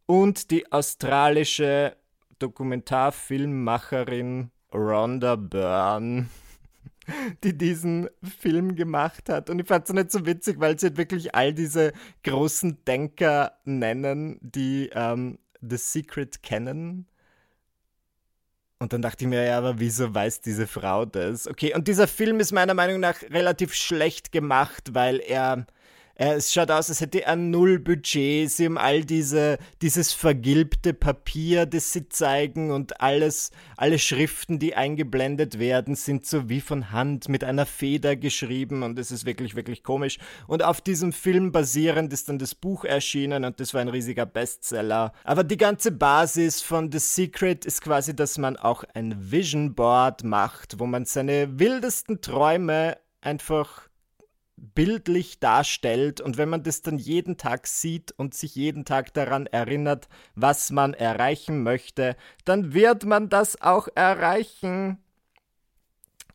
und 0.08 0.50
die 0.50 0.72
australische 0.72 1.96
Dokumentarfilmmacherin 2.40 4.50
Rhonda 4.74 5.36
Byrne, 5.36 6.30
die 7.44 7.56
diesen 7.56 8.10
Film 8.40 8.74
gemacht 8.74 9.30
hat. 9.30 9.52
Und 9.52 9.60
ich 9.60 9.68
fand 9.68 9.88
es 9.88 9.94
nicht 9.94 10.12
so 10.12 10.26
witzig, 10.26 10.60
weil 10.60 10.80
sie 10.80 10.88
halt 10.88 10.98
wirklich 10.98 11.36
all 11.36 11.54
diese 11.54 11.94
großen 12.24 12.84
Denker 12.86 13.60
nennen, 13.66 14.40
die 14.42 14.90
ähm, 14.96 15.38
The 15.62 15.78
Secret 15.78 16.42
kennen. 16.42 17.06
Und 18.80 18.94
dann 18.94 19.04
dachte 19.04 19.26
ich 19.26 19.30
mir, 19.30 19.46
ja, 19.46 19.60
aber 19.60 19.80
wieso 19.80 20.12
weiß 20.12 20.42
diese 20.42 20.66
Frau 20.66 21.06
das? 21.06 21.48
Okay, 21.48 21.76
und 21.76 21.88
dieser 21.88 22.08
Film 22.08 22.40
ist 22.40 22.52
meiner 22.52 22.74
Meinung 22.74 23.00
nach 23.00 23.22
relativ 23.30 23.76
schlecht 23.76 24.32
gemacht, 24.32 24.96
weil 24.96 25.20
er 25.20 25.68
es 26.16 26.54
schaut 26.54 26.70
aus, 26.70 26.90
als 26.90 27.02
hätte 27.02 27.24
er 27.24 27.36
null 27.36 27.80
Budget. 27.80 28.50
Sie 28.52 28.66
haben 28.66 28.78
all 28.78 29.04
diese, 29.04 29.58
dieses 29.82 30.14
vergilbte 30.14 30.94
Papier, 30.94 31.66
das 31.66 31.92
sie 31.92 32.08
zeigen 32.08 32.70
und 32.70 33.02
alles, 33.02 33.50
alle 33.78 33.98
Schriften, 33.98 34.60
die 34.60 34.76
eingeblendet 34.76 35.58
werden, 35.58 35.96
sind 35.96 36.28
so 36.28 36.50
wie 36.50 36.62
von 36.62 36.92
Hand 36.92 37.30
mit 37.30 37.44
einer 37.44 37.66
Feder 37.66 38.16
geschrieben 38.16 38.84
und 38.84 39.00
es 39.00 39.12
ist 39.12 39.26
wirklich, 39.26 39.56
wirklich 39.56 39.84
komisch. 39.84 40.20
Und 40.46 40.64
auf 40.64 40.82
diesem 40.82 41.14
Film 41.14 41.52
basierend 41.52 42.14
ist 42.14 42.30
dann 42.30 42.38
das 42.38 42.54
Buch 42.54 42.86
erschienen 42.86 43.44
und 43.44 43.60
das 43.60 43.74
war 43.74 43.82
ein 43.82 43.90
riesiger 43.90 44.28
Bestseller. 44.28 45.14
Aber 45.24 45.44
die 45.44 45.58
ganze 45.58 45.92
Basis 45.92 46.62
von 46.62 46.92
The 46.92 47.00
Secret 47.00 47.66
ist 47.66 47.82
quasi, 47.82 48.16
dass 48.16 48.38
man 48.38 48.56
auch 48.56 48.84
ein 48.94 49.32
Vision 49.32 49.74
Board 49.74 50.24
macht, 50.24 50.80
wo 50.80 50.86
man 50.86 51.06
seine 51.06 51.60
wildesten 51.60 52.22
Träume 52.22 52.98
einfach 53.22 53.90
bildlich 54.56 55.40
darstellt 55.40 56.22
und 56.22 56.38
wenn 56.38 56.50
man 56.50 56.64
das 56.64 56.82
dann 56.82 56.98
jeden 56.98 57.38
Tag 57.38 57.68
sieht 57.68 58.12
und 58.12 58.34
sich 58.34 58.56
jeden 58.56 58.86
Tag 58.86 59.14
daran 59.14 59.48
erinnert, 59.48 60.08
was 60.36 60.72
man 60.72 60.94
erreichen 60.94 61.64
möchte, 61.64 62.16
dann 62.46 62.74
wird 62.74 63.06
man 63.06 63.30
das 63.30 63.62
auch 63.62 63.88
erreichen. 63.96 65.00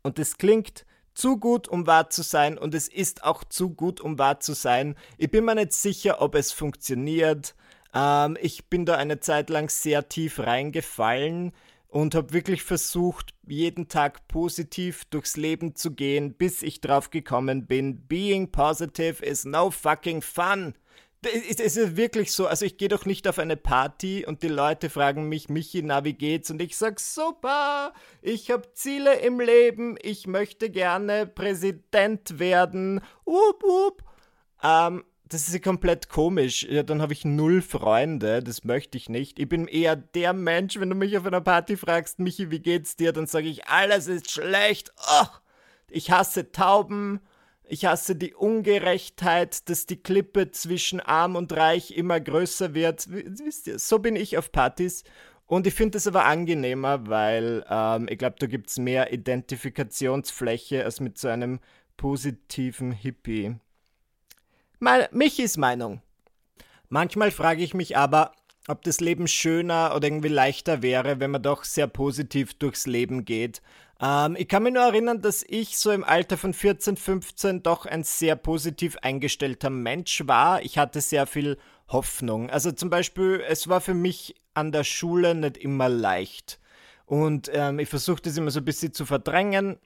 Und 0.03 0.19
es 0.19 0.39
klingt 0.39 0.85
zu 1.15 1.39
gut, 1.39 1.69
um 1.69 1.87
wahr 1.87 2.11
zu 2.11 2.23
sein 2.23 2.59
und 2.59 2.75
es 2.75 2.89
ist 2.89 3.25
auch 3.25 3.45
zu 3.45 3.71
gut, 3.71 4.01
um 4.01 4.19
wahr 4.19 4.41
zu 4.41 4.55
sein. 4.55 4.95
Ich 5.17 5.31
bin 5.31 5.45
mir 5.45 5.55
nicht 5.55 5.73
sicher, 5.73 6.21
ob 6.21 6.35
es 6.35 6.53
funktioniert. 6.53 7.55
Ähm, 7.95 8.37
ich 8.41 8.69
bin 8.69 8.87
da 8.87 8.97
eine 8.97 9.21
Zeit 9.21 9.51
lang 9.51 9.69
sehr 9.69 10.09
tief 10.09 10.39
reingefallen 10.39 11.53
und 11.89 12.15
habe 12.15 12.33
wirklich 12.33 12.63
versucht, 12.63 13.35
jeden 13.47 13.89
Tag 13.89 14.29
positiv 14.29 15.05
durchs 15.07 15.37
Leben 15.37 15.75
zu 15.75 15.93
gehen, 15.93 16.35
bis 16.35 16.63
ich 16.63 16.81
drauf 16.81 17.11
gekommen 17.11 17.67
bin, 17.67 18.07
being 18.07 18.53
positive 18.53 19.25
is 19.25 19.45
no 19.45 19.71
fucking 19.71 20.21
fun. 20.21 20.75
Es 21.23 21.59
ist 21.59 21.97
wirklich 21.97 22.33
so, 22.33 22.47
also 22.47 22.65
ich 22.65 22.77
gehe 22.77 22.89
doch 22.89 23.05
nicht 23.05 23.27
auf 23.27 23.41
eine 23.41 23.57
Party 23.57 24.25
und 24.25 24.45
die 24.45 24.49
Leute 24.49 24.89
fragen 24.89 25.29
mich, 25.29 25.49
Michi, 25.49 25.83
na, 25.83 26.05
wie 26.05 26.13
geht's? 26.13 26.49
Und 26.51 26.63
ich 26.63 26.77
sag, 26.77 27.01
super, 27.01 27.93
ich 28.23 28.53
habe 28.53 28.73
Ziele 28.75 29.19
im 29.19 29.41
Leben, 29.41 29.97
ich 30.01 30.29
möchte 30.29 30.71
gerne 30.71 31.27
Präsident 31.27 32.39
werden, 32.39 33.01
up, 33.27 33.65
up. 33.65 34.05
Ähm, 34.63 35.05
das 35.29 35.49
ist 35.49 35.55
ja 35.55 35.61
komplett 35.61 36.09
komisch. 36.09 36.65
Ja, 36.65 36.83
dann 36.83 37.03
habe 37.03 37.13
ich 37.13 37.25
null 37.25 37.63
Freunde, 37.63 38.43
das 38.43 38.65
möchte 38.65 38.99
ich 38.99 39.09
nicht. 39.09 39.39
Ich 39.39 39.49
bin 39.49 39.69
eher 39.69 39.97
der 39.97 40.33
Mensch, 40.33 40.79
wenn 40.79 40.91
du 40.91 40.95
mich 40.95 41.17
auf 41.19 41.27
einer 41.27 41.41
Party 41.41 41.77
fragst, 41.77 42.19
Michi, 42.19 42.51
wie 42.51 42.61
geht's 42.61 42.97
dir? 42.97 43.13
Dann 43.13 43.27
sage 43.27 43.49
ich, 43.49 43.67
alles 43.67 44.07
ist 44.07 44.31
schlecht. 44.31 44.93
Oh, 44.97 45.27
ich 45.91 46.11
hasse 46.11 46.53
Tauben. 46.53 47.21
Ich 47.71 47.85
hasse 47.85 48.17
die 48.17 48.35
Ungerechtheit, 48.35 49.69
dass 49.69 49.85
die 49.85 50.03
Klippe 50.03 50.51
zwischen 50.51 51.01
arm 51.01 51.37
und 51.37 51.53
reich 51.53 51.91
immer 51.91 52.19
größer 52.19 52.73
wird. 52.73 53.07
Wisst 53.11 53.67
ihr, 53.67 53.79
so 53.79 53.99
bin 53.99 54.17
ich 54.17 54.39
auf 54.39 54.51
Partys. 54.53 55.05
Und 55.45 55.67
ich 55.67 55.75
finde 55.75 55.93
das 55.93 56.07
aber 56.07 56.25
angenehmer, 56.25 57.07
weil 57.09 57.65
ähm, 57.69 58.07
ich 58.09 58.19
glaube, 58.19 58.37
da 58.39 58.47
gibt 58.47 58.71
es 58.71 58.79
mehr 58.79 59.13
Identifikationsfläche 59.13 60.85
als 60.85 61.01
mit 61.01 61.19
so 61.19 61.29
einem 61.29 61.61
positiven 61.97 62.93
Hippie. 62.93 63.57
Mal 64.81 65.09
Michis 65.11 65.57
Meinung. 65.57 66.03
Manchmal 66.89 67.33
frage 67.33 67.65
ich 67.65 67.75
mich 67.75 67.97
aber, 67.97 68.33
ob 68.69 68.83
das 68.83 69.01
Leben 69.01 69.27
schöner 69.27 69.93
oder 69.97 70.07
irgendwie 70.07 70.29
leichter 70.29 70.83
wäre, 70.83 71.19
wenn 71.19 71.33
man 71.33 71.43
doch 71.43 71.65
sehr 71.65 71.89
positiv 71.89 72.55
durchs 72.55 72.87
Leben 72.87 73.25
geht. 73.25 73.61
Ähm, 74.01 74.37
ich 74.39 74.47
kann 74.47 74.63
mich 74.63 74.73
nur 74.73 74.85
erinnern, 74.85 75.21
dass 75.21 75.45
ich 75.49 75.79
so 75.79 75.91
im 75.91 76.05
Alter 76.05 76.37
von 76.37 76.55
14, 76.55 76.97
15 76.97 77.63
doch 77.65 77.87
ein 77.87 78.05
sehr 78.05 78.37
positiv 78.37 78.97
eingestellter 79.03 79.71
Mensch 79.71 80.23
war. 80.27 80.63
Ich 80.63 80.79
hatte 80.79 81.01
sehr 81.01 81.27
viel 81.27 81.59
Hoffnung. 81.89 82.49
Also 82.51 82.71
zum 82.71 82.89
Beispiel, 82.89 83.43
es 83.49 83.69
war 83.69 83.81
für 83.81 83.95
mich 83.95 84.37
an 84.55 84.71
der 84.71 84.85
Schule 84.85 85.35
nicht 85.35 85.57
immer 85.57 85.89
leicht. 85.89 86.61
Und 87.05 87.51
ähm, 87.53 87.81
ich 87.81 87.89
versuchte 87.89 88.29
es 88.29 88.37
immer 88.37 88.53
so 88.53 88.61
ein 88.61 88.65
bisschen 88.65 88.93
zu 88.93 89.07
verdrängen. 89.07 89.79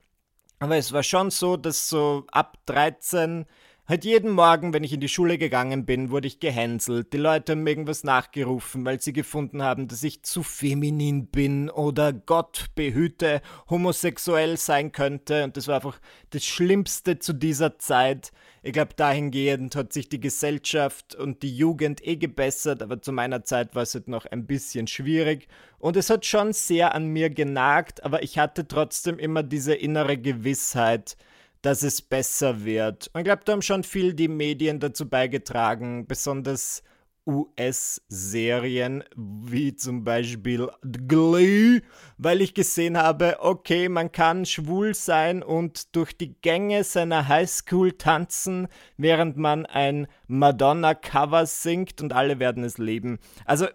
Aber 0.59 0.77
es 0.77 0.93
war 0.93 1.03
schon 1.03 1.31
so, 1.31 1.57
dass 1.57 1.89
so 1.89 2.27
ab 2.31 2.59
13 2.67 3.47
Halt 3.89 4.05
jeden 4.05 4.31
Morgen, 4.31 4.73
wenn 4.73 4.85
ich 4.85 4.93
in 4.93 5.01
die 5.01 5.09
Schule 5.09 5.39
gegangen 5.39 5.85
bin, 5.85 6.13
wurde 6.13 6.29
ich 6.29 6.39
gehänselt. 6.39 7.13
Die 7.13 7.17
Leute 7.17 7.53
haben 7.53 7.65
mir 7.65 7.71
irgendwas 7.71 8.05
nachgerufen, 8.05 8.85
weil 8.85 9.01
sie 9.01 9.13
gefunden 9.13 9.61
haben, 9.61 9.89
dass 9.89 10.05
ich 10.05 10.23
zu 10.23 10.45
feminin 10.45 11.27
bin 11.27 11.69
oder 11.69 12.13
Gott 12.13 12.67
behüte, 12.77 13.43
homosexuell 13.69 14.57
sein 14.57 14.93
könnte. 14.93 15.43
Und 15.43 15.57
das 15.57 15.67
war 15.67 15.75
einfach 15.75 16.01
das 16.31 16.45
Schlimmste 16.45 17.19
zu 17.19 17.33
dieser 17.33 17.81
Zeit. 17.81 18.31
Ich 18.63 18.73
glaube, 18.73 18.95
dahingehend 18.95 19.75
hat 19.75 19.93
sich 19.93 20.09
die 20.09 20.21
Gesellschaft 20.21 21.17
und 21.17 21.43
die 21.43 21.55
Jugend 21.55 22.07
eh 22.07 22.15
gebessert, 22.15 22.83
aber 22.83 23.03
zu 23.03 23.11
meiner 23.11 23.43
Zeit 23.43 23.75
war 23.75 23.83
es 23.83 23.95
halt 23.95 24.07
noch 24.07 24.27
ein 24.27 24.47
bisschen 24.47 24.87
schwierig. 24.87 25.49
Und 25.81 25.97
es 25.97 26.09
hat 26.09 26.25
schon 26.25 26.53
sehr 26.53 26.95
an 26.95 27.09
mir 27.09 27.31
genagt, 27.31 28.05
aber 28.05 28.23
ich 28.23 28.39
hatte 28.39 28.69
trotzdem 28.69 29.19
immer 29.19 29.43
diese 29.43 29.75
innere 29.75 30.17
Gewissheit, 30.17 31.17
dass 31.63 31.83
es 31.83 32.03
besser 32.03 32.65
wird. 32.65 33.11
Und 33.13 33.21
ich 33.21 33.25
glaube, 33.25 33.43
da 33.45 33.53
haben 33.53 33.63
schon 33.63 33.85
viel 33.85 34.15
die 34.15 34.29
Medien 34.29 34.81
dazu 34.81 35.09
beigetragen, 35.09 36.07
besonders 36.07 36.83
US-Serien 37.27 39.05
wie 39.15 39.77
zum 39.77 40.03
Beispiel 40.03 40.69
Glee, 40.83 41.81
weil 42.19 42.41
ich 42.41 42.55
gesehen 42.55 42.99
habe, 42.99 43.37
okay, 43.41 43.89
man 43.89 44.11
kann 44.11 44.45
schwul 44.45 44.95
sein 44.95 45.43
und 45.43 45.95
durch 45.95 46.17
die 46.17 46.35
Gänge 46.41 46.83
seiner 46.83 47.29
Highschool 47.29 47.93
tanzen, 47.93 48.67
während 48.97 49.37
man 49.37 49.67
ein 49.67 50.09
Madonna-Cover 50.27 51.47
singt 51.47 52.03
und 52.03 52.13
alle 52.13 52.41
werden 52.41 52.65
es 52.65 52.79
lieben. 52.79 53.21
Also 53.45 53.69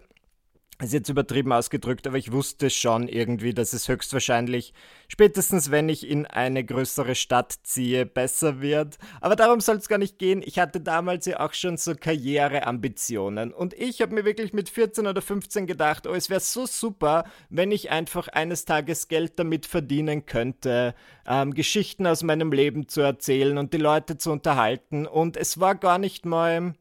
ist 0.80 0.92
jetzt 0.92 1.08
übertrieben 1.08 1.52
ausgedrückt, 1.52 2.06
aber 2.06 2.18
ich 2.18 2.30
wusste 2.30 2.70
schon 2.70 3.08
irgendwie, 3.08 3.52
dass 3.52 3.72
es 3.72 3.88
höchstwahrscheinlich, 3.88 4.72
spätestens 5.08 5.72
wenn 5.72 5.88
ich 5.88 6.08
in 6.08 6.24
eine 6.24 6.64
größere 6.64 7.16
Stadt 7.16 7.52
ziehe, 7.64 8.06
besser 8.06 8.60
wird. 8.60 8.96
Aber 9.20 9.34
darum 9.34 9.60
soll 9.60 9.76
es 9.76 9.88
gar 9.88 9.98
nicht 9.98 10.18
gehen. 10.18 10.40
Ich 10.44 10.60
hatte 10.60 10.80
damals 10.80 11.26
ja 11.26 11.40
auch 11.40 11.52
schon 11.52 11.76
so 11.76 11.94
Karriereambitionen. 11.94 13.52
Und 13.52 13.74
ich 13.74 14.00
habe 14.00 14.14
mir 14.14 14.24
wirklich 14.24 14.52
mit 14.52 14.68
14 14.68 15.08
oder 15.08 15.20
15 15.20 15.66
gedacht, 15.66 16.06
oh, 16.06 16.14
es 16.14 16.30
wäre 16.30 16.40
so 16.40 16.64
super, 16.66 17.24
wenn 17.50 17.72
ich 17.72 17.90
einfach 17.90 18.28
eines 18.28 18.64
Tages 18.64 19.08
Geld 19.08 19.38
damit 19.38 19.66
verdienen 19.66 20.26
könnte, 20.26 20.94
ähm, 21.26 21.54
Geschichten 21.54 22.06
aus 22.06 22.22
meinem 22.22 22.52
Leben 22.52 22.86
zu 22.86 23.00
erzählen 23.00 23.58
und 23.58 23.72
die 23.72 23.78
Leute 23.78 24.16
zu 24.16 24.30
unterhalten. 24.30 25.06
Und 25.06 25.36
es 25.36 25.58
war 25.58 25.74
gar 25.74 25.98
nicht 25.98 26.24
mal 26.24 26.74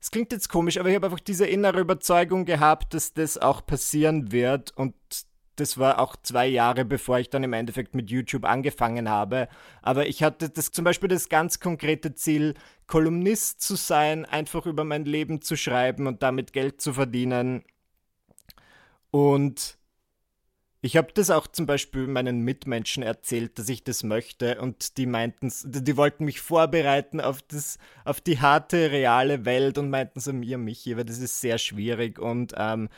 es 0.00 0.10
klingt 0.10 0.32
jetzt 0.32 0.48
komisch, 0.48 0.78
aber 0.78 0.88
ich 0.88 0.94
habe 0.94 1.06
einfach 1.06 1.20
diese 1.20 1.46
innere 1.46 1.80
Überzeugung 1.80 2.46
gehabt, 2.46 2.94
dass 2.94 3.12
das 3.12 3.36
auch 3.36 3.64
passieren 3.64 4.32
wird 4.32 4.76
und 4.76 4.94
das 5.56 5.76
war 5.76 5.98
auch 5.98 6.16
zwei 6.16 6.46
Jahre, 6.46 6.86
bevor 6.86 7.18
ich 7.18 7.28
dann 7.28 7.44
im 7.44 7.52
Endeffekt 7.52 7.94
mit 7.94 8.10
YouTube 8.10 8.46
angefangen 8.46 9.10
habe. 9.10 9.46
Aber 9.82 10.06
ich 10.06 10.22
hatte 10.22 10.48
das 10.48 10.72
zum 10.72 10.84
Beispiel 10.86 11.10
das 11.10 11.28
ganz 11.28 11.60
konkrete 11.60 12.14
Ziel, 12.14 12.54
Kolumnist 12.86 13.60
zu 13.60 13.76
sein, 13.76 14.24
einfach 14.24 14.64
über 14.64 14.84
mein 14.84 15.04
Leben 15.04 15.42
zu 15.42 15.56
schreiben 15.56 16.06
und 16.06 16.22
damit 16.22 16.54
Geld 16.54 16.80
zu 16.80 16.94
verdienen. 16.94 17.62
Und 19.10 19.76
ich 20.82 20.96
habe 20.96 21.08
das 21.12 21.30
auch 21.30 21.46
zum 21.46 21.66
Beispiel 21.66 22.06
meinen 22.06 22.40
Mitmenschen 22.40 23.02
erzählt, 23.02 23.58
dass 23.58 23.68
ich 23.68 23.84
das 23.84 24.02
möchte 24.02 24.60
und 24.60 24.96
die 24.96 25.06
meinten, 25.06 25.52
die 25.64 25.96
wollten 25.96 26.24
mich 26.24 26.40
vorbereiten 26.40 27.20
auf, 27.20 27.42
das, 27.42 27.78
auf 28.04 28.20
die 28.20 28.40
harte, 28.40 28.90
reale 28.90 29.44
Welt 29.44 29.76
und 29.76 29.90
meinten 29.90 30.20
so, 30.20 30.32
mir, 30.32 30.56
Michi, 30.56 30.96
weil 30.96 31.04
das 31.04 31.18
ist 31.18 31.40
sehr 31.40 31.58
schwierig 31.58 32.18
und 32.18 32.54
ähm, 32.56 32.88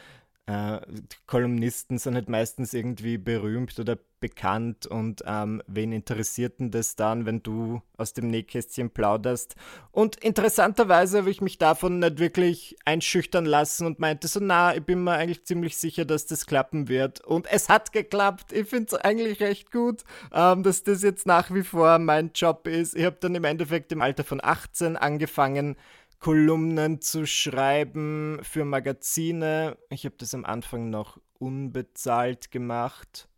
äh, 0.46 0.80
Kolumnisten 1.26 1.98
sind 1.98 2.14
halt 2.14 2.28
meistens 2.28 2.74
irgendwie 2.74 3.16
berühmt 3.16 3.78
oder 3.78 3.96
bekannt 4.18 4.86
und 4.86 5.22
ähm, 5.26 5.62
wen 5.66 5.92
interessiert 5.92 6.60
denn 6.60 6.70
das 6.70 6.96
dann, 6.96 7.26
wenn 7.26 7.42
du 7.42 7.82
aus 7.96 8.12
dem 8.12 8.28
Nähkästchen 8.28 8.90
plauderst? 8.90 9.56
Und 9.90 10.16
interessanterweise 10.16 11.18
habe 11.18 11.30
ich 11.30 11.40
mich 11.40 11.58
davon 11.58 11.98
nicht 11.98 12.18
wirklich 12.18 12.76
einschüchtern 12.84 13.44
lassen 13.44 13.86
und 13.86 13.98
meinte 13.98 14.28
so, 14.28 14.40
na, 14.40 14.74
ich 14.74 14.82
bin 14.82 15.04
mir 15.04 15.12
eigentlich 15.12 15.44
ziemlich 15.44 15.76
sicher, 15.76 16.04
dass 16.04 16.26
das 16.26 16.46
klappen 16.46 16.88
wird. 16.88 17.20
Und 17.20 17.46
es 17.50 17.68
hat 17.68 17.92
geklappt. 17.92 18.52
Ich 18.52 18.68
finde 18.68 18.86
es 18.86 18.94
eigentlich 18.94 19.40
recht 19.40 19.70
gut, 19.70 20.02
ähm, 20.32 20.62
dass 20.62 20.82
das 20.82 21.02
jetzt 21.02 21.26
nach 21.26 21.52
wie 21.52 21.62
vor 21.62 21.98
mein 21.98 22.30
Job 22.34 22.66
ist. 22.66 22.96
Ich 22.96 23.04
habe 23.04 23.16
dann 23.20 23.34
im 23.34 23.44
Endeffekt 23.44 23.92
im 23.92 24.02
Alter 24.02 24.24
von 24.24 24.40
18 24.42 24.96
angefangen, 24.96 25.76
Kolumnen 26.22 27.00
zu 27.00 27.26
schreiben 27.26 28.38
für 28.44 28.64
Magazine. 28.64 29.76
Ich 29.90 30.04
habe 30.04 30.14
das 30.18 30.34
am 30.34 30.44
Anfang 30.44 30.88
noch 30.88 31.20
unbezahlt 31.40 32.52
gemacht. 32.52 33.28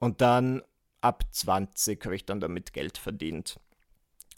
Und 0.00 0.20
dann 0.20 0.62
ab 1.00 1.22
20 1.30 2.04
habe 2.04 2.16
ich 2.16 2.26
dann 2.26 2.40
damit 2.40 2.72
Geld 2.72 2.98
verdient. 2.98 3.60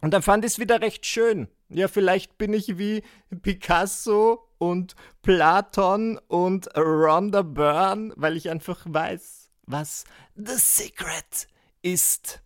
Und 0.03 0.12
dann 0.12 0.21
fand 0.21 0.45
ich 0.45 0.53
es 0.53 0.59
wieder 0.59 0.83
recht 0.83 1.07
schön. 1.07 1.49
Ja, 1.71 1.88
vielleicht 1.88 2.37
bin 2.37 2.53
ich 2.53 2.77
wie 2.77 3.03
Picasso 3.40 4.47
und 4.59 4.95
Platon 5.23 6.19
und 6.29 6.69
Rhonda 6.77 7.40
Byrne, 7.40 8.12
weil 8.14 8.37
ich 8.37 8.51
einfach 8.51 8.85
weiß, 8.87 9.51
was 9.62 10.05
The 10.35 10.57
Secret 10.57 11.49
ist. 11.81 12.43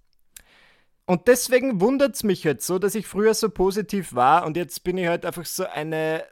Und 1.06 1.28
deswegen 1.28 1.80
wundert 1.80 2.14
es 2.14 2.22
mich 2.22 2.44
jetzt 2.44 2.66
so, 2.66 2.78
dass 2.78 2.94
ich 2.94 3.06
früher 3.06 3.34
so 3.34 3.50
positiv 3.50 4.14
war 4.14 4.46
und 4.46 4.56
jetzt 4.56 4.84
bin 4.84 4.96
ich 4.96 5.06
halt 5.06 5.26
einfach 5.26 5.44
so 5.44 5.66
eine 5.66 6.24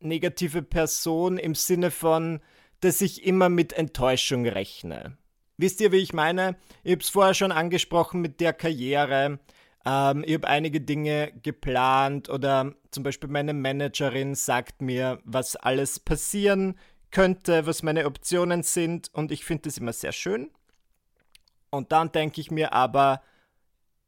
negative 0.00 0.62
Person 0.62 1.38
im 1.38 1.54
Sinne 1.54 1.90
von, 1.90 2.40
dass 2.80 3.00
ich 3.00 3.24
immer 3.24 3.48
mit 3.48 3.72
Enttäuschung 3.72 4.46
rechne. 4.46 5.16
Wisst 5.58 5.80
ihr, 5.80 5.92
wie 5.92 5.98
ich 5.98 6.12
meine? 6.12 6.56
Ich 6.82 6.92
habe 6.92 7.02
es 7.02 7.10
vorher 7.10 7.34
schon 7.34 7.52
angesprochen 7.52 8.20
mit 8.20 8.40
der 8.40 8.52
Karriere. 8.52 9.38
Ähm, 9.84 10.24
ich 10.26 10.34
habe 10.34 10.48
einige 10.48 10.80
Dinge 10.80 11.32
geplant 11.42 12.30
oder 12.30 12.74
zum 12.90 13.02
Beispiel 13.02 13.28
meine 13.28 13.52
Managerin 13.52 14.34
sagt 14.34 14.82
mir, 14.82 15.20
was 15.24 15.56
alles 15.56 16.00
passieren 16.00 16.78
könnte, 17.10 17.66
was 17.66 17.82
meine 17.82 18.06
Optionen 18.06 18.62
sind 18.62 19.12
und 19.12 19.30
ich 19.32 19.44
finde 19.44 19.64
das 19.64 19.78
immer 19.78 19.92
sehr 19.92 20.12
schön. 20.12 20.50
Und 21.70 21.92
dann 21.92 22.10
denke 22.10 22.40
ich 22.40 22.50
mir 22.50 22.72
aber, 22.72 23.22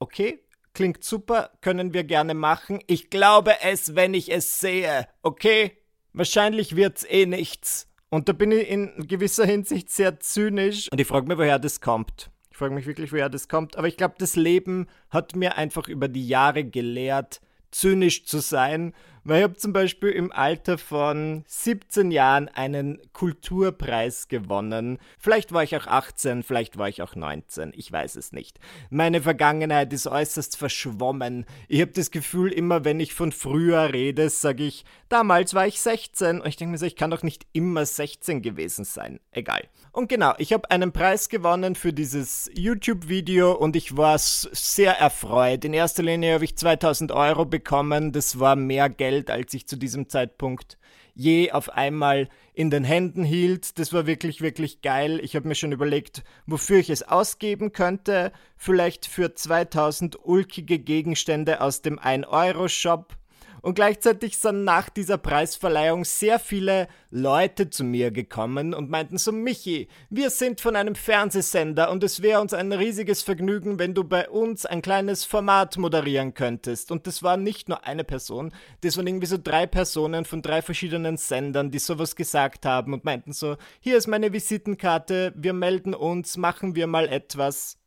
okay, 0.02 0.40
klingt 0.74 1.04
super, 1.04 1.50
können 1.60 1.94
wir 1.94 2.04
gerne 2.04 2.34
machen. 2.34 2.80
Ich 2.88 3.08
glaube 3.08 3.52
es, 3.62 3.94
wenn 3.94 4.14
ich 4.14 4.32
es 4.32 4.58
sehe, 4.58 5.06
okay? 5.22 5.78
Wahrscheinlich 6.12 6.76
wird's 6.76 7.04
eh 7.08 7.24
nichts. 7.24 7.88
Und 8.10 8.28
da 8.28 8.32
bin 8.32 8.50
ich 8.50 8.68
in 8.68 9.06
gewisser 9.06 9.46
Hinsicht 9.46 9.90
sehr 9.90 10.20
zynisch 10.20 10.90
und 10.90 11.00
ich 11.00 11.06
frage 11.06 11.26
mich, 11.26 11.38
woher 11.38 11.58
das 11.58 11.80
kommt. 11.80 12.30
Ich 12.50 12.58
frage 12.58 12.74
mich 12.74 12.86
wirklich, 12.86 13.12
woher 13.12 13.30
das 13.30 13.48
kommt. 13.48 13.76
Aber 13.76 13.88
ich 13.88 13.96
glaube, 13.96 14.16
das 14.18 14.36
Leben 14.36 14.88
hat 15.08 15.36
mir 15.36 15.56
einfach 15.56 15.88
über 15.88 16.08
die 16.08 16.26
Jahre 16.26 16.64
gelehrt, 16.64 17.40
zynisch 17.70 18.26
zu 18.26 18.40
sein 18.40 18.92
weil 19.24 19.38
ich 19.38 19.44
habe 19.44 19.56
zum 19.56 19.72
Beispiel 19.72 20.10
im 20.10 20.32
Alter 20.32 20.78
von 20.78 21.44
17 21.46 22.10
Jahren 22.10 22.48
einen 22.48 22.98
Kulturpreis 23.12 24.28
gewonnen. 24.28 24.98
Vielleicht 25.18 25.52
war 25.52 25.62
ich 25.62 25.76
auch 25.76 25.86
18, 25.86 26.42
vielleicht 26.42 26.78
war 26.78 26.88
ich 26.88 27.02
auch 27.02 27.14
19, 27.14 27.72
ich 27.76 27.90
weiß 27.90 28.16
es 28.16 28.32
nicht. 28.32 28.58
Meine 28.90 29.22
Vergangenheit 29.22 29.92
ist 29.92 30.06
äußerst 30.06 30.56
verschwommen. 30.56 31.46
Ich 31.68 31.80
habe 31.80 31.92
das 31.92 32.10
Gefühl, 32.10 32.52
immer 32.52 32.84
wenn 32.84 33.00
ich 33.00 33.14
von 33.14 33.32
früher 33.32 33.92
rede, 33.92 34.28
sage 34.30 34.64
ich, 34.64 34.84
damals 35.08 35.54
war 35.54 35.66
ich 35.66 35.80
16. 35.80 36.40
Und 36.40 36.48
ich 36.48 36.56
denke 36.56 36.72
mir 36.72 36.78
so, 36.78 36.86
ich 36.86 36.96
kann 36.96 37.10
doch 37.10 37.22
nicht 37.22 37.46
immer 37.52 37.86
16 37.86 38.42
gewesen 38.42 38.84
sein. 38.84 39.20
Egal. 39.30 39.68
Und 39.92 40.08
genau, 40.08 40.32
ich 40.38 40.54
habe 40.54 40.70
einen 40.70 40.92
Preis 40.92 41.28
gewonnen 41.28 41.74
für 41.74 41.92
dieses 41.92 42.50
YouTube-Video 42.54 43.52
und 43.52 43.76
ich 43.76 43.96
war 43.96 44.18
sehr 44.18 44.98
erfreut. 44.98 45.66
In 45.66 45.74
erster 45.74 46.02
Linie 46.02 46.34
habe 46.34 46.44
ich 46.44 46.56
2000 46.56 47.12
Euro 47.12 47.44
bekommen. 47.44 48.10
Das 48.12 48.40
war 48.40 48.56
mehr 48.56 48.88
Geld 48.88 49.11
Geld, 49.12 49.30
als 49.30 49.52
ich 49.52 49.66
zu 49.66 49.76
diesem 49.76 50.08
Zeitpunkt 50.08 50.78
je 51.14 51.52
auf 51.52 51.68
einmal 51.68 52.30
in 52.54 52.70
den 52.70 52.82
Händen 52.82 53.24
hielt. 53.24 53.78
Das 53.78 53.92
war 53.92 54.06
wirklich, 54.06 54.40
wirklich 54.40 54.80
geil. 54.80 55.20
Ich 55.22 55.36
habe 55.36 55.46
mir 55.46 55.54
schon 55.54 55.72
überlegt, 55.72 56.24
wofür 56.46 56.78
ich 56.78 56.88
es 56.88 57.02
ausgeben 57.02 57.72
könnte. 57.72 58.32
Vielleicht 58.56 59.04
für 59.04 59.34
2000 59.34 60.18
ulkige 60.24 60.78
Gegenstände 60.78 61.60
aus 61.60 61.82
dem 61.82 61.98
1-Euro-Shop 61.98 63.18
und 63.62 63.74
gleichzeitig 63.74 64.36
sind 64.36 64.64
nach 64.64 64.90
dieser 64.90 65.18
Preisverleihung 65.18 66.04
sehr 66.04 66.38
viele 66.38 66.88
Leute 67.10 67.70
zu 67.70 67.84
mir 67.84 68.10
gekommen 68.10 68.74
und 68.74 68.90
meinten 68.90 69.18
so, 69.18 69.32
Michi, 69.32 69.88
wir 70.10 70.30
sind 70.30 70.60
von 70.60 70.76
einem 70.76 70.94
Fernsehsender 70.94 71.90
und 71.90 72.02
es 72.02 72.22
wäre 72.22 72.40
uns 72.40 72.52
ein 72.52 72.72
riesiges 72.72 73.22
Vergnügen, 73.22 73.78
wenn 73.78 73.94
du 73.94 74.04
bei 74.04 74.28
uns 74.28 74.66
ein 74.66 74.82
kleines 74.82 75.24
Format 75.24 75.78
moderieren 75.78 76.34
könntest. 76.34 76.90
Und 76.90 77.06
das 77.06 77.22
war 77.22 77.36
nicht 77.36 77.68
nur 77.68 77.86
eine 77.86 78.04
Person, 78.04 78.52
das 78.80 78.96
waren 78.96 79.06
irgendwie 79.06 79.26
so 79.26 79.38
drei 79.42 79.66
Personen 79.66 80.24
von 80.24 80.42
drei 80.42 80.60
verschiedenen 80.60 81.16
Sendern, 81.16 81.70
die 81.70 81.78
sowas 81.78 82.16
gesagt 82.16 82.66
haben 82.66 82.92
und 82.92 83.04
meinten 83.04 83.32
so, 83.32 83.56
hier 83.80 83.96
ist 83.96 84.08
meine 84.08 84.32
Visitenkarte, 84.32 85.32
wir 85.36 85.52
melden 85.52 85.94
uns, 85.94 86.36
machen 86.36 86.74
wir 86.74 86.88
mal 86.88 87.08
etwas. 87.08 87.78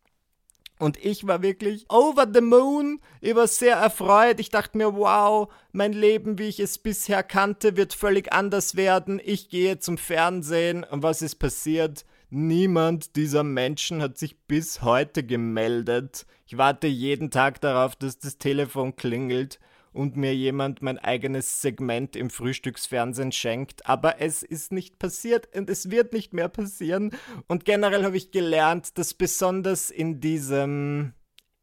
Und 0.77 1.03
ich 1.03 1.25
war 1.25 1.41
wirklich 1.41 1.85
over 1.89 2.27
the 2.33 2.41
moon. 2.41 2.99
Ich 3.21 3.35
war 3.35 3.47
sehr 3.47 3.77
erfreut. 3.77 4.39
Ich 4.39 4.49
dachte 4.49 4.77
mir, 4.77 4.93
wow, 4.95 5.51
mein 5.71 5.93
Leben, 5.93 6.37
wie 6.37 6.47
ich 6.47 6.59
es 6.59 6.77
bisher 6.77 7.23
kannte, 7.23 7.77
wird 7.77 7.93
völlig 7.93 8.33
anders 8.33 8.75
werden. 8.75 9.21
Ich 9.23 9.49
gehe 9.49 9.79
zum 9.79 9.97
Fernsehen. 9.97 10.83
Und 10.83 11.01
was 11.01 11.21
ist 11.21 11.35
passiert? 11.35 12.05
Niemand 12.29 13.15
dieser 13.15 13.43
Menschen 13.43 14.01
hat 14.01 14.17
sich 14.17 14.37
bis 14.47 14.81
heute 14.81 15.23
gemeldet. 15.23 16.25
Ich 16.45 16.57
warte 16.57 16.87
jeden 16.87 17.31
Tag 17.31 17.61
darauf, 17.61 17.95
dass 17.95 18.19
das 18.19 18.37
Telefon 18.37 18.95
klingelt 18.97 19.59
und 19.95 20.17
mir 20.17 20.35
jemand 20.35 20.81
mein 20.81 20.99
eigenes 20.99 21.61
Segment 21.61 22.15
im 22.15 22.29
Frühstücksfernsehen 22.29 23.31
schenkt. 23.31 23.85
Aber 23.85 24.21
es 24.21 24.43
ist 24.43 24.71
nicht 24.71 24.99
passiert 24.99 25.55
und 25.55 25.69
es 25.69 25.89
wird 25.89 26.13
nicht 26.13 26.33
mehr 26.33 26.49
passieren. 26.49 27.11
Und 27.47 27.65
generell 27.65 28.03
habe 28.03 28.17
ich 28.17 28.31
gelernt, 28.31 28.97
dass 28.97 29.13
besonders 29.13 29.89
in 29.89 30.19
diesem, 30.19 31.13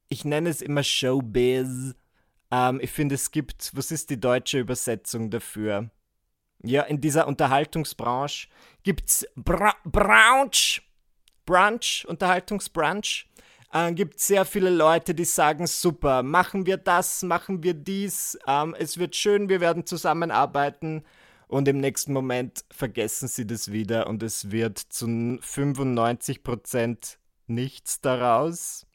ich 0.08 0.24
nenne 0.24 0.48
es 0.48 0.62
immer 0.62 0.82
Showbiz, 0.82 1.94
ähm, 2.50 2.80
ich 2.82 2.90
finde, 2.90 3.16
es 3.16 3.30
gibt, 3.30 3.70
was 3.74 3.90
ist 3.90 4.10
die 4.10 4.20
deutsche 4.20 4.58
Übersetzung 4.58 5.30
dafür? 5.30 5.90
Ja, 6.64 6.82
in 6.82 7.00
dieser 7.00 7.26
Unterhaltungsbranche 7.26 8.48
gibt 8.82 9.08
es 9.08 9.26
Bra 9.34 9.74
Brunch, 9.84 10.82
Brunch, 11.44 12.04
Unterhaltungsbrunch. 12.06 13.28
Äh, 13.72 13.92
gibt 13.94 14.20
sehr 14.20 14.44
viele 14.44 14.68
Leute, 14.68 15.14
die 15.14 15.24
sagen, 15.24 15.66
super, 15.66 16.22
machen 16.22 16.66
wir 16.66 16.76
das, 16.76 17.22
machen 17.22 17.62
wir 17.62 17.72
dies, 17.72 18.38
ähm, 18.46 18.76
es 18.78 18.98
wird 18.98 19.16
schön, 19.16 19.48
wir 19.48 19.60
werden 19.60 19.86
zusammenarbeiten. 19.86 21.04
Und 21.48 21.68
im 21.68 21.80
nächsten 21.80 22.12
Moment 22.12 22.64
vergessen 22.70 23.28
sie 23.28 23.46
das 23.46 23.72
wieder 23.72 24.06
und 24.08 24.22
es 24.22 24.50
wird 24.50 24.78
zu 24.78 25.06
95% 25.06 27.16
nichts 27.46 28.00
daraus. 28.00 28.86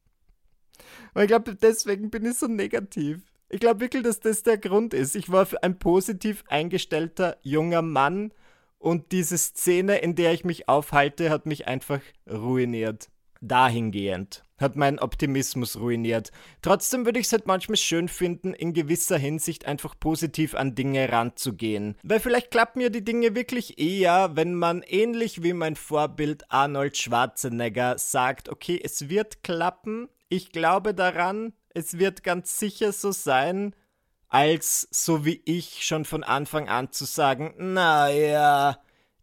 Und 1.14 1.24
ich 1.24 1.28
glaube, 1.28 1.56
deswegen 1.56 2.10
bin 2.10 2.26
ich 2.26 2.38
so 2.38 2.48
negativ. 2.48 3.22
Ich 3.50 3.60
glaube 3.60 3.80
wirklich, 3.80 4.04
dass 4.04 4.20
das 4.20 4.44
der 4.44 4.58
Grund 4.58 4.94
ist. 4.94 5.16
Ich 5.16 5.32
war 5.32 5.48
ein 5.62 5.80
positiv 5.80 6.44
eingestellter 6.48 7.38
junger 7.42 7.82
Mann 7.82 8.34
und 8.80 9.12
diese 9.12 9.38
Szene, 9.38 10.00
in 10.00 10.16
der 10.16 10.34
ich 10.34 10.44
mich 10.44 10.68
aufhalte, 10.68 11.30
hat 11.30 11.46
mich 11.46 11.68
einfach 11.68 12.02
ruiniert. 12.28 13.10
Dahingehend 13.40 14.47
hat 14.58 14.76
meinen 14.76 15.00
Optimismus 15.00 15.80
ruiniert. 15.80 16.32
Trotzdem 16.62 17.06
würde 17.06 17.20
ich 17.20 17.28
es 17.28 17.32
halt 17.32 17.48
manchmal 17.48 17.78
schön 17.78 18.08
finden, 18.08 18.54
in 18.54 18.74
gewisser 18.74 19.18
Hinsicht 19.18 19.66
einfach 19.66 19.96
positiv 20.00 20.56
an 20.56 20.76
Dinge 20.76 21.12
ranzugehen. 21.12 21.96
Weil 22.04 22.20
vielleicht 22.20 22.52
klappen 22.52 22.82
ja 22.82 22.90
die 22.90 23.04
Dinge 23.04 23.36
wirklich 23.36 23.80
eher, 23.80 24.36
wenn 24.36 24.54
man 24.54 24.84
ähnlich 24.84 25.44
wie 25.44 25.54
mein 25.54 25.76
Vorbild 25.76 26.52
Arnold 26.52 26.98
Schwarzenegger 26.98 27.98
sagt, 27.98 28.50
okay, 28.50 28.80
es 28.84 29.10
wird 29.10 29.44
klappen, 29.44 30.10
ich 30.30 30.52
glaube 30.52 30.94
daran, 30.94 31.54
es 31.74 32.00
wird 32.00 32.24
ganz 32.24 32.58
sicher 32.60 32.92
so 32.92 33.12
sein, 33.12 33.76
als 34.30 34.88
so 34.92 35.26
wie 35.26 35.42
ich 35.46 35.86
schon 35.86 36.06
von 36.06 36.24
Anfang 36.24 36.68
an 36.68 36.92
zu 36.92 37.06
sagen, 37.06 37.54
naja, 37.58 38.78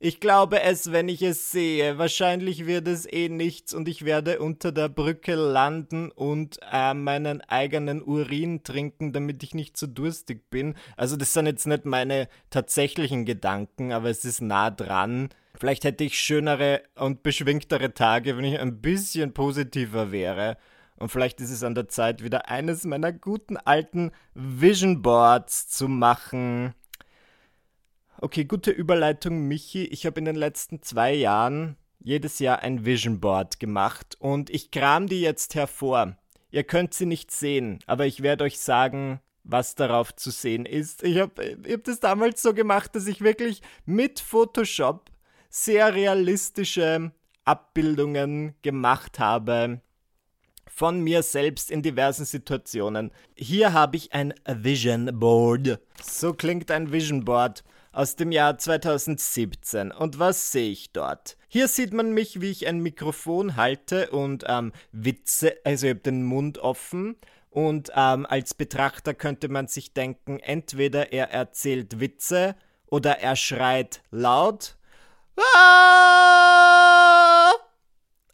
ich 0.04 0.20
glaube 0.20 0.60
es, 0.60 0.92
wenn 0.92 1.08
ich 1.08 1.22
es 1.22 1.50
sehe. 1.50 1.96
Wahrscheinlich 1.96 2.66
wird 2.66 2.86
es 2.88 3.10
eh 3.10 3.30
nichts 3.30 3.72
und 3.72 3.88
ich 3.88 4.04
werde 4.04 4.38
unter 4.38 4.70
der 4.70 4.90
Brücke 4.90 5.34
landen 5.34 6.10
und 6.10 6.60
äh, 6.70 6.92
meinen 6.92 7.40
eigenen 7.40 8.02
Urin 8.02 8.62
trinken, 8.64 9.14
damit 9.14 9.42
ich 9.42 9.54
nicht 9.54 9.78
zu 9.78 9.86
so 9.86 9.92
durstig 9.92 10.50
bin. 10.50 10.74
Also 10.98 11.16
das 11.16 11.32
sind 11.32 11.46
jetzt 11.46 11.66
nicht 11.66 11.86
meine 11.86 12.28
tatsächlichen 12.50 13.24
Gedanken, 13.24 13.92
aber 13.92 14.10
es 14.10 14.26
ist 14.26 14.42
nah 14.42 14.70
dran. 14.70 15.30
Vielleicht 15.58 15.84
hätte 15.84 16.04
ich 16.04 16.20
schönere 16.20 16.82
und 16.96 17.22
beschwingtere 17.22 17.94
Tage, 17.94 18.36
wenn 18.36 18.44
ich 18.44 18.60
ein 18.60 18.82
bisschen 18.82 19.32
positiver 19.32 20.12
wäre. 20.12 20.58
Und 20.96 21.08
vielleicht 21.08 21.40
ist 21.40 21.50
es 21.50 21.62
an 21.62 21.74
der 21.74 21.88
Zeit, 21.88 22.22
wieder 22.22 22.50
eines 22.50 22.84
meiner 22.84 23.10
guten 23.10 23.56
alten 23.56 24.10
Vision 24.34 25.00
Boards 25.00 25.66
zu 25.68 25.88
machen. 25.88 26.74
Okay, 28.20 28.44
gute 28.44 28.70
Überleitung, 28.70 29.48
Michi. 29.48 29.84
Ich 29.86 30.06
habe 30.06 30.20
in 30.20 30.24
den 30.24 30.36
letzten 30.36 30.82
zwei 30.82 31.12
Jahren 31.12 31.76
jedes 31.98 32.38
Jahr 32.38 32.60
ein 32.60 32.84
Vision 32.84 33.18
Board 33.18 33.58
gemacht 33.58 34.16
und 34.20 34.50
ich 34.50 34.70
kram 34.70 35.08
die 35.08 35.20
jetzt 35.20 35.56
hervor. 35.56 36.16
Ihr 36.50 36.62
könnt 36.62 36.94
sie 36.94 37.06
nicht 37.06 37.32
sehen, 37.32 37.80
aber 37.86 38.06
ich 38.06 38.22
werde 38.22 38.44
euch 38.44 38.60
sagen, 38.60 39.20
was 39.42 39.74
darauf 39.74 40.14
zu 40.14 40.30
sehen 40.30 40.64
ist. 40.64 41.02
Ich 41.02 41.18
habe 41.18 41.58
ich 41.64 41.72
hab 41.72 41.84
das 41.84 41.98
damals 41.98 42.40
so 42.40 42.54
gemacht, 42.54 42.94
dass 42.94 43.08
ich 43.08 43.20
wirklich 43.20 43.62
mit 43.84 44.20
Photoshop 44.20 45.10
sehr 45.50 45.92
realistische 45.94 47.10
Abbildungen 47.44 48.54
gemacht 48.62 49.18
habe 49.18 49.80
von 50.66 51.00
mir 51.00 51.22
selbst 51.22 51.70
in 51.70 51.82
diversen 51.82 52.24
Situationen. 52.24 53.10
Hier 53.36 53.72
habe 53.72 53.96
ich 53.96 54.12
ein 54.12 54.34
Vision 54.46 55.18
Board. 55.18 55.80
So 56.02 56.32
klingt 56.32 56.70
ein 56.70 56.90
Vision 56.92 57.24
Board 57.24 57.64
aus 57.94 58.16
dem 58.16 58.32
Jahr 58.32 58.58
2017. 58.58 59.92
Und 59.92 60.18
was 60.18 60.52
sehe 60.52 60.70
ich 60.70 60.92
dort? 60.92 61.36
Hier 61.48 61.68
sieht 61.68 61.92
man 61.92 62.12
mich, 62.12 62.40
wie 62.40 62.50
ich 62.50 62.66
ein 62.66 62.80
Mikrofon 62.80 63.56
halte 63.56 64.10
und 64.10 64.44
ähm, 64.48 64.72
Witze, 64.92 65.56
also 65.64 65.86
ich 65.86 65.90
habe 65.90 66.00
den 66.00 66.24
Mund 66.24 66.58
offen. 66.58 67.16
Und 67.50 67.92
ähm, 67.94 68.26
als 68.26 68.52
Betrachter 68.54 69.14
könnte 69.14 69.48
man 69.48 69.68
sich 69.68 69.92
denken, 69.92 70.40
entweder 70.40 71.12
er 71.12 71.30
erzählt 71.30 72.00
Witze 72.00 72.56
oder 72.86 73.20
er 73.20 73.36
schreit 73.36 74.02
laut. 74.10 74.76
Ah! 75.38 76.24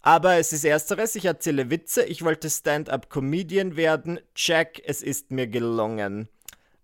Aber 0.02 0.36
es 0.36 0.54
ist 0.54 0.64
ersteres, 0.64 1.14
ich 1.14 1.26
erzähle 1.26 1.68
Witze, 1.68 2.02
ich 2.04 2.24
wollte 2.24 2.48
Stand-up-Comedian 2.48 3.76
werden, 3.76 4.18
check, 4.34 4.82
es 4.86 5.02
ist 5.02 5.30
mir 5.30 5.46
gelungen. 5.46 6.30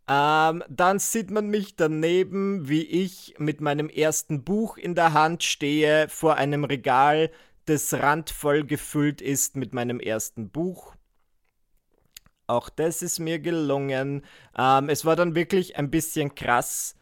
Ähm, 0.08 0.62
dann 0.68 0.98
sieht 1.00 1.30
man 1.30 1.48
mich 1.48 1.74
daneben, 1.76 2.68
wie 2.68 2.82
ich 2.82 3.34
mit 3.38 3.60
meinem 3.60 3.88
ersten 3.88 4.44
Buch 4.44 4.76
in 4.76 4.94
der 4.94 5.12
Hand 5.12 5.42
stehe 5.42 6.08
vor 6.08 6.36
einem 6.36 6.64
Regal, 6.64 7.30
das 7.64 7.92
randvoll 7.92 8.64
gefüllt 8.64 9.20
ist 9.20 9.56
mit 9.56 9.74
meinem 9.74 9.98
ersten 9.98 10.50
Buch. 10.50 10.94
Auch 12.46 12.68
das 12.68 13.02
ist 13.02 13.18
mir 13.18 13.40
gelungen. 13.40 14.24
Ähm, 14.56 14.88
es 14.88 15.04
war 15.04 15.16
dann 15.16 15.34
wirklich 15.34 15.76
ein 15.76 15.90
bisschen 15.90 16.34
krass, 16.36 16.94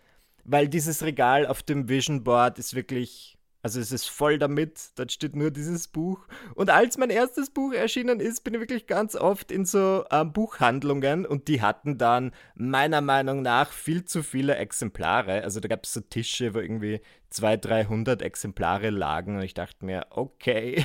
weil 0.45 0.69
dieses 0.69 1.03
Regal 1.03 1.47
auf 1.47 1.63
dem 1.63 1.89
Vision 1.89 2.25
Board 2.25 2.59
ist 2.59 2.75
wirklich 2.75 3.37
also 3.65 3.81
es 3.81 3.93
ist 3.93 4.11
voll 4.11 4.39
damit, 4.39 4.91
dort 4.97 5.11
steht 5.11 5.35
nur 5.35 5.51
dieses 5.51 5.89
Buch. 5.89 6.29
Und 6.55 6.69
als 6.69 6.99
mein 6.99 7.09
erstes 7.09 7.49
Buch 7.49 7.73
erschienen 7.73 8.21
ist, 8.21 8.45
bin 8.45 8.53
ich 8.53 8.61
wirklich 8.61 8.87
ganz 8.87 9.17
oft 9.17 9.51
in 9.51 9.65
so 9.65 10.05
ähm, 10.11 10.35
Buchhandlungen 10.35 11.25
und 11.25 11.49
die 11.49 11.63
hatten 11.63 11.97
dann 11.97 12.33
meiner 12.55 13.01
Meinung 13.01 13.41
nach 13.41 13.73
viel 13.73 14.05
zu 14.05 14.23
viele 14.23 14.57
Exemplare. 14.57 15.43
Also 15.45 15.61
da 15.61 15.69
gab 15.69 15.85
es 15.85 15.95
so 15.95 16.03
Tische, 16.03 16.53
wo 16.53 16.59
irgendwie 16.59 17.01
200, 17.31 17.65
300 17.65 18.21
Exemplare 18.21 18.91
lagen 18.91 19.37
und 19.37 19.43
ich 19.43 19.55
dachte 19.55 19.87
mir, 19.87 20.09
okay, 20.11 20.85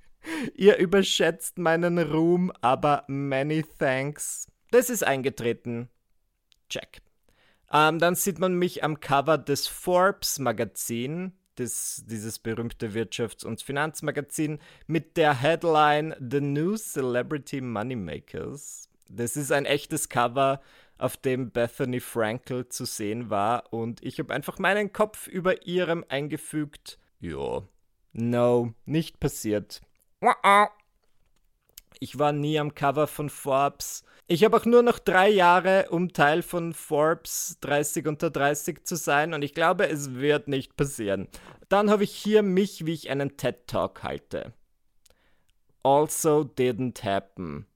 ihr 0.56 0.78
überschätzt 0.78 1.58
meinen 1.58 1.96
Ruhm, 1.96 2.50
aber 2.60 3.04
many 3.06 3.64
thanks. 3.78 4.48
Das 4.72 4.90
ist 4.90 5.06
eingetreten. 5.06 5.90
Check. 6.68 7.02
Ähm, 7.72 8.00
dann 8.00 8.16
sieht 8.16 8.40
man 8.40 8.54
mich 8.54 8.82
am 8.82 8.98
Cover 8.98 9.38
des 9.38 9.68
Forbes 9.68 10.40
Magazin 10.40 11.34
das, 11.60 12.04
dieses 12.06 12.38
berühmte 12.38 12.94
Wirtschafts- 12.94 13.44
und 13.44 13.62
Finanzmagazin 13.62 14.58
mit 14.86 15.16
der 15.16 15.34
Headline 15.34 16.14
The 16.18 16.40
New 16.40 16.76
Celebrity 16.76 17.60
Moneymakers. 17.60 18.88
Das 19.08 19.36
ist 19.36 19.52
ein 19.52 19.66
echtes 19.66 20.08
Cover, 20.08 20.60
auf 20.98 21.16
dem 21.16 21.50
Bethany 21.50 22.00
Frankel 22.00 22.68
zu 22.68 22.84
sehen 22.84 23.30
war 23.30 23.72
und 23.72 24.02
ich 24.02 24.18
habe 24.18 24.32
einfach 24.32 24.58
meinen 24.58 24.92
Kopf 24.92 25.26
über 25.26 25.66
ihrem 25.66 26.04
eingefügt. 26.08 26.98
Ja, 27.20 27.62
no, 28.12 28.72
nicht 28.84 29.20
passiert. 29.20 29.82
Ich 31.98 32.18
war 32.18 32.32
nie 32.32 32.58
am 32.58 32.74
Cover 32.74 33.06
von 33.06 33.30
Forbes. 33.30 34.04
Ich 34.26 34.44
habe 34.44 34.56
auch 34.56 34.64
nur 34.64 34.82
noch 34.82 34.98
drei 34.98 35.28
Jahre, 35.28 35.88
um 35.90 36.12
Teil 36.12 36.42
von 36.42 36.72
Forbes 36.72 37.58
30 37.60 38.06
unter 38.06 38.30
30 38.30 38.84
zu 38.84 38.96
sein 38.96 39.34
und 39.34 39.42
ich 39.42 39.54
glaube, 39.54 39.88
es 39.88 40.14
wird 40.14 40.48
nicht 40.48 40.76
passieren. 40.76 41.28
Dann 41.68 41.90
habe 41.90 42.04
ich 42.04 42.12
hier 42.12 42.42
mich, 42.42 42.86
wie 42.86 42.92
ich 42.92 43.10
einen 43.10 43.36
TED 43.36 43.66
Talk 43.66 44.02
halte. 44.02 44.52
Also 45.82 46.40
didn't 46.40 47.04
happen. 47.04 47.66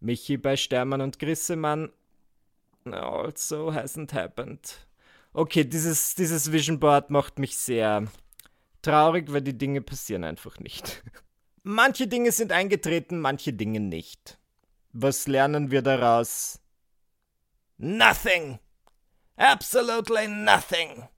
Michi 0.00 0.36
bei 0.36 0.56
Stermann 0.56 1.00
und 1.00 1.18
Grissemann. 1.18 1.90
Also 2.84 3.72
hasn't 3.72 4.14
happened. 4.14 4.86
Okay, 5.32 5.64
dieses, 5.64 6.14
dieses 6.14 6.50
Vision 6.50 6.80
Board 6.80 7.10
macht 7.10 7.38
mich 7.38 7.56
sehr 7.56 8.06
traurig, 8.80 9.30
weil 9.32 9.42
die 9.42 9.58
Dinge 9.58 9.82
passieren 9.82 10.24
einfach 10.24 10.58
nicht. 10.60 11.02
Manche 11.68 12.06
Dinge 12.06 12.30
sind 12.30 12.52
eingetreten, 12.52 13.18
manche 13.18 13.52
Dinge 13.52 13.80
nicht. 13.80 14.38
Was 14.92 15.26
lernen 15.26 15.72
wir 15.72 15.82
daraus? 15.82 16.60
Nothing! 17.76 18.60
Absolutely 19.34 20.28
nothing! 20.28 21.08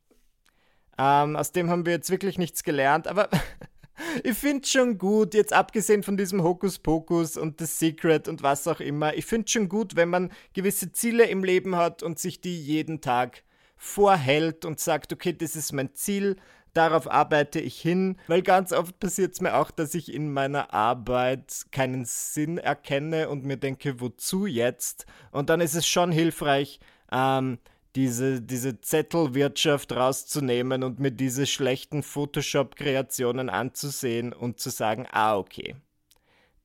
Ähm, 0.96 1.36
aus 1.36 1.52
dem 1.52 1.68
haben 1.68 1.84
wir 1.84 1.92
jetzt 1.92 2.08
wirklich 2.08 2.38
nichts 2.38 2.64
gelernt, 2.64 3.08
aber 3.08 3.28
ich 4.24 4.38
finde 4.38 4.66
schon 4.66 4.96
gut, 4.96 5.34
jetzt 5.34 5.52
abgesehen 5.52 6.02
von 6.02 6.16
diesem 6.16 6.42
Hokuspokus 6.42 7.36
und 7.36 7.60
The 7.60 7.66
Secret 7.66 8.26
und 8.26 8.42
was 8.42 8.66
auch 8.66 8.80
immer, 8.80 9.12
ich 9.12 9.26
finde 9.26 9.48
schon 9.48 9.68
gut, 9.68 9.96
wenn 9.96 10.08
man 10.08 10.32
gewisse 10.54 10.90
Ziele 10.92 11.26
im 11.26 11.44
Leben 11.44 11.76
hat 11.76 12.02
und 12.02 12.18
sich 12.18 12.40
die 12.40 12.58
jeden 12.58 13.02
Tag 13.02 13.42
vorhält 13.76 14.64
und 14.64 14.80
sagt, 14.80 15.12
okay, 15.12 15.34
das 15.34 15.56
ist 15.56 15.74
mein 15.74 15.94
Ziel, 15.94 16.36
darauf 16.78 17.10
arbeite 17.10 17.60
ich 17.60 17.80
hin, 17.80 18.16
weil 18.28 18.42
ganz 18.42 18.72
oft 18.72 19.00
passiert 19.00 19.32
es 19.32 19.40
mir 19.40 19.56
auch, 19.56 19.72
dass 19.72 19.94
ich 19.94 20.14
in 20.14 20.32
meiner 20.32 20.72
Arbeit 20.72 21.66
keinen 21.72 22.04
Sinn 22.04 22.56
erkenne 22.56 23.28
und 23.28 23.44
mir 23.44 23.56
denke, 23.56 24.00
wozu 24.00 24.46
jetzt? 24.46 25.04
Und 25.32 25.50
dann 25.50 25.60
ist 25.60 25.74
es 25.74 25.88
schon 25.88 26.12
hilfreich, 26.12 26.78
ähm, 27.10 27.58
diese, 27.96 28.40
diese 28.40 28.80
Zettelwirtschaft 28.80 29.90
rauszunehmen 29.90 30.84
und 30.84 31.00
mir 31.00 31.10
diese 31.10 31.46
schlechten 31.46 32.04
Photoshop-Kreationen 32.04 33.50
anzusehen 33.50 34.32
und 34.32 34.60
zu 34.60 34.70
sagen, 34.70 35.06
ah, 35.10 35.36
okay. 35.36 35.74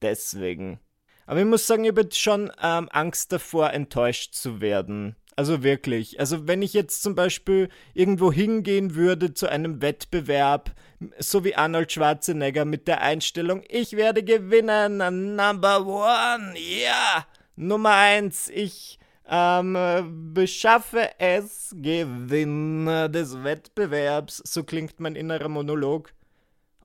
Deswegen. 0.04 0.80
Aber 1.26 1.39
ich 1.39 1.45
muss 1.45 1.65
sagen, 1.65 1.86
ich 1.86 1.91
habe 1.91 2.08
schon 2.12 2.52
ähm, 2.62 2.88
Angst 2.91 3.32
davor, 3.32 3.71
enttäuscht 3.71 4.36
zu 4.36 4.62
werden. 4.62 5.15
Also 5.36 5.63
wirklich. 5.63 6.19
Also 6.19 6.48
wenn 6.48 6.62
ich 6.62 6.74
jetzt 6.74 7.02
zum 7.02 7.15
Beispiel 7.15 7.69
irgendwo 7.93 8.32
hingehen 8.32 8.96
würde 8.96 9.34
zu 9.34 9.48
einem 9.48 9.82
Wettbewerb, 9.82 10.72
so 11.19 11.43
wie 11.43 11.56
Arnold 11.56 11.91
Schwarzenegger 11.91 12.65
mit 12.65 12.88
der 12.88 13.02
Einstellung, 13.02 13.63
ich 13.67 13.93
werde 13.93 14.24
gewinnen, 14.24 15.36
Number 15.36 15.86
One, 15.86 16.54
ja, 16.56 16.89
yeah. 16.89 17.28
Nummer 17.56 17.93
eins, 17.96 18.50
ich 18.50 19.00
ähm, 19.28 20.34
beschaffe 20.34 21.10
es, 21.19 21.74
Gewinner 21.78 23.10
des 23.10 23.43
Wettbewerbs, 23.43 24.41
so 24.46 24.63
klingt 24.63 25.00
mein 25.00 25.15
innerer 25.15 25.50
Monolog. 25.50 26.13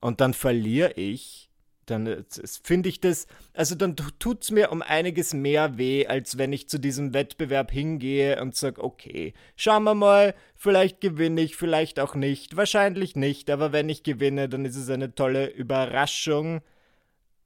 Und 0.01 0.21
dann 0.21 0.33
verliere 0.33 0.93
ich 0.93 1.48
dann 1.89 2.07
äh, 2.07 2.23
finde 2.63 2.89
ich 2.89 2.99
das, 2.99 3.27
also 3.53 3.75
dann 3.75 3.95
tut 3.95 4.43
es 4.43 4.51
mir 4.51 4.71
um 4.71 4.81
einiges 4.81 5.33
mehr 5.33 5.77
weh, 5.77 6.07
als 6.07 6.37
wenn 6.37 6.53
ich 6.53 6.69
zu 6.69 6.79
diesem 6.79 7.13
Wettbewerb 7.13 7.71
hingehe 7.71 8.41
und 8.41 8.55
sage, 8.55 8.83
okay, 8.83 9.33
schauen 9.55 9.83
wir 9.83 9.95
mal, 9.95 10.35
vielleicht 10.55 11.01
gewinne 11.01 11.41
ich, 11.41 11.55
vielleicht 11.55 11.99
auch 11.99 12.15
nicht, 12.15 12.55
wahrscheinlich 12.55 13.15
nicht, 13.15 13.49
aber 13.49 13.71
wenn 13.71 13.89
ich 13.89 14.03
gewinne, 14.03 14.49
dann 14.49 14.65
ist 14.65 14.75
es 14.75 14.89
eine 14.89 15.15
tolle 15.15 15.47
Überraschung. 15.47 16.61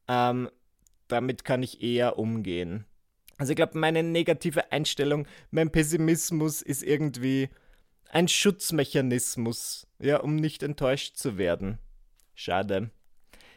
Ähm, 0.08 0.50
damit 1.08 1.44
kann 1.44 1.64
ich 1.64 1.82
eher 1.82 2.18
umgehen. 2.18 2.86
Also 3.38 3.52
ich 3.52 3.56
glaube, 3.56 3.78
meine 3.78 4.04
negative 4.04 4.72
Einstellung, 4.72 5.28
mein 5.52 5.72
Pessimismus 5.72 6.62
ist 6.62 6.84
irgendwie 6.84 7.50
ein 8.10 8.28
Schutzmechanismus, 8.28 9.88
ja, 10.00 10.18
um 10.18 10.36
nicht 10.36 10.64
enttäuscht 10.64 11.18
zu 11.18 11.38
werden. 11.38 11.80
Schade. 12.36 12.92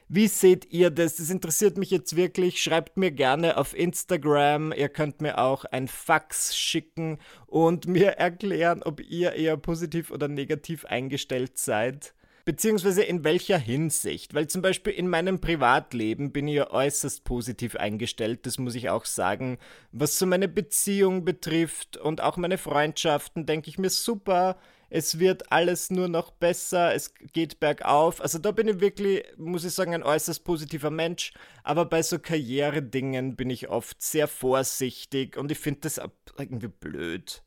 Wie 0.08 0.28
seht 0.28 0.72
ihr 0.72 0.90
das? 0.90 1.16
Das 1.16 1.30
interessiert 1.30 1.78
mich 1.78 1.90
jetzt 1.90 2.14
wirklich. 2.14 2.62
Schreibt 2.62 2.96
mir 2.96 3.10
gerne 3.10 3.56
auf 3.56 3.76
Instagram. 3.76 4.72
Ihr 4.72 4.88
könnt 4.88 5.20
mir 5.20 5.38
auch 5.38 5.64
ein 5.64 5.88
Fax 5.88 6.56
schicken 6.56 7.18
und 7.46 7.86
mir 7.88 8.12
erklären, 8.12 8.84
ob 8.84 9.00
ihr 9.00 9.32
eher 9.32 9.56
positiv 9.56 10.12
oder 10.12 10.28
negativ 10.28 10.84
eingestellt 10.84 11.58
seid. 11.58 12.14
Beziehungsweise 12.44 13.02
in 13.02 13.24
welcher 13.24 13.58
Hinsicht? 13.58 14.32
Weil 14.32 14.46
zum 14.46 14.62
Beispiel 14.62 14.92
in 14.92 15.08
meinem 15.08 15.40
Privatleben 15.40 16.30
bin 16.30 16.46
ich 16.46 16.54
ja 16.54 16.70
äußerst 16.70 17.24
positiv 17.24 17.74
eingestellt, 17.74 18.46
das 18.46 18.58
muss 18.58 18.76
ich 18.76 18.88
auch 18.88 19.04
sagen. 19.04 19.58
Was 19.90 20.16
so 20.16 20.26
meine 20.26 20.46
Beziehung 20.46 21.24
betrifft 21.24 21.96
und 21.96 22.20
auch 22.20 22.36
meine 22.36 22.58
Freundschaften, 22.58 23.46
denke 23.46 23.68
ich 23.68 23.78
mir 23.78 23.90
super 23.90 24.56
es 24.88 25.18
wird 25.18 25.50
alles 25.50 25.90
nur 25.90 26.08
noch 26.08 26.30
besser, 26.30 26.94
es 26.94 27.14
geht 27.14 27.58
bergauf. 27.60 28.20
Also 28.20 28.38
da 28.38 28.52
bin 28.52 28.68
ich 28.68 28.80
wirklich, 28.80 29.24
muss 29.36 29.64
ich 29.64 29.72
sagen, 29.72 29.94
ein 29.94 30.02
äußerst 30.02 30.44
positiver 30.44 30.90
Mensch. 30.90 31.32
Aber 31.64 31.84
bei 31.86 32.02
so 32.02 32.18
Karrieredingen 32.18 33.36
bin 33.36 33.50
ich 33.50 33.68
oft 33.68 34.00
sehr 34.00 34.28
vorsichtig 34.28 35.36
und 35.36 35.50
ich 35.50 35.58
finde 35.58 35.80
das 35.82 36.00
irgendwie 36.38 36.68
blöd. 36.68 37.42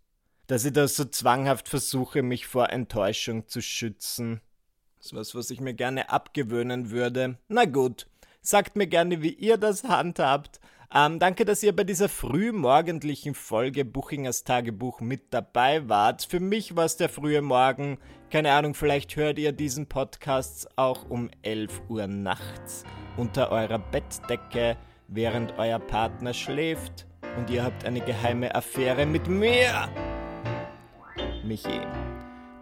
Dass 0.47 0.65
ich 0.65 0.73
da 0.73 0.88
so 0.88 1.06
zwanghaft 1.06 1.69
versuche, 1.69 2.23
mich 2.23 2.47
vor 2.47 2.71
Enttäuschung 2.71 3.47
zu 3.47 3.62
schützen. 3.62 4.41
Das 4.97 5.08
ist 5.08 5.15
was, 5.15 5.36
was 5.36 5.52
ich 5.52 5.62
mir 5.62 5.73
gerne 5.73 6.10
abgewöhnen 6.10 6.89
würde. 6.89 7.38
Na 7.47 7.65
gut, 7.65 8.08
sagt 8.41 8.75
mir 8.75 8.88
gerne, 8.88 9.21
wie 9.21 9.34
ihr 9.34 9.58
das 9.58 9.84
handhabt. 9.86 10.60
Ähm, 10.93 11.19
danke, 11.19 11.45
dass 11.45 11.62
ihr 11.62 11.75
bei 11.75 11.84
dieser 11.84 12.10
frühmorgendlichen 12.10 13.36
Folge 13.36 13.86
Buchingers 13.86 14.43
Tagebuch 14.43 15.02
mit 15.02 15.32
dabei 15.32 15.88
wart. 15.88 16.23
Für 16.28 16.39
mich 16.39 16.75
war 16.75 16.86
es 16.86 16.97
der 16.97 17.10
frühe 17.10 17.43
Morgen. 17.43 17.99
Keine 18.32 18.52
Ahnung, 18.54 18.73
vielleicht 18.73 19.15
hört 19.15 19.38
ihr 19.38 19.52
diesen 19.52 19.86
Podcast 19.86 20.67
auch 20.78 21.08
um 21.08 21.30
11 21.43 21.82
Uhr 21.89 22.08
nachts 22.08 22.86
unter 23.17 23.52
eurer 23.52 23.78
Bettdecke, 23.78 24.78
während 25.08 25.60
euer 25.60 25.80
Partner 25.80 26.34
schläft 26.34 27.06
und 27.38 27.52
ihr 27.52 27.63
habt 27.63 27.86
eine 27.86 28.02
geheime 28.02 28.56
Affäre 28.56 29.06
mit 29.06 29.28
mir. 29.28 29.89
Michi. 31.43 31.82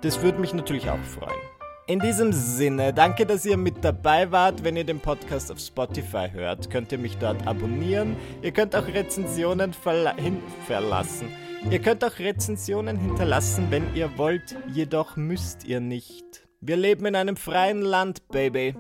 Das 0.02 0.22
würde 0.22 0.40
mich 0.40 0.54
natürlich 0.54 0.90
auch 0.90 1.00
freuen. 1.00 1.57
In 1.90 2.02
diesem 2.02 2.34
Sinne, 2.34 2.94
danke, 2.94 3.26
dass 3.26 3.46
ihr 3.46 3.56
mit 3.56 3.82
dabei 3.82 4.30
wart. 4.30 4.62
Wenn 4.66 4.76
ihr 4.76 4.84
den 4.84 5.00
Podcast 5.00 5.50
auf 5.50 5.58
Spotify 5.58 6.28
hört, 6.30 6.70
könnt 6.70 6.92
ihr 6.92 6.98
mich 6.98 7.18
dort 7.18 7.48
abonnieren. 7.48 8.18
Ihr 8.42 8.52
könnt 8.52 8.76
auch 8.76 8.86
Rezensionen 8.88 9.72
verlassen. 9.72 11.30
Ihr 11.72 11.80
könnt 11.80 12.04
auch 12.04 12.20
Rezensionen 12.20 12.98
hinterlassen, 12.98 13.68
wenn 13.70 13.96
ihr 13.96 14.18
wollt, 14.18 14.58
jedoch 14.74 15.16
müsst 15.16 15.64
ihr 15.64 15.80
nicht. 15.80 16.26
Wir 16.60 16.76
leben 16.76 17.06
in 17.06 17.16
einem 17.16 17.38
freien 17.38 17.82
Land, 17.82 18.28
Baby. 18.28 18.76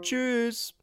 Tschüss. 0.00 0.76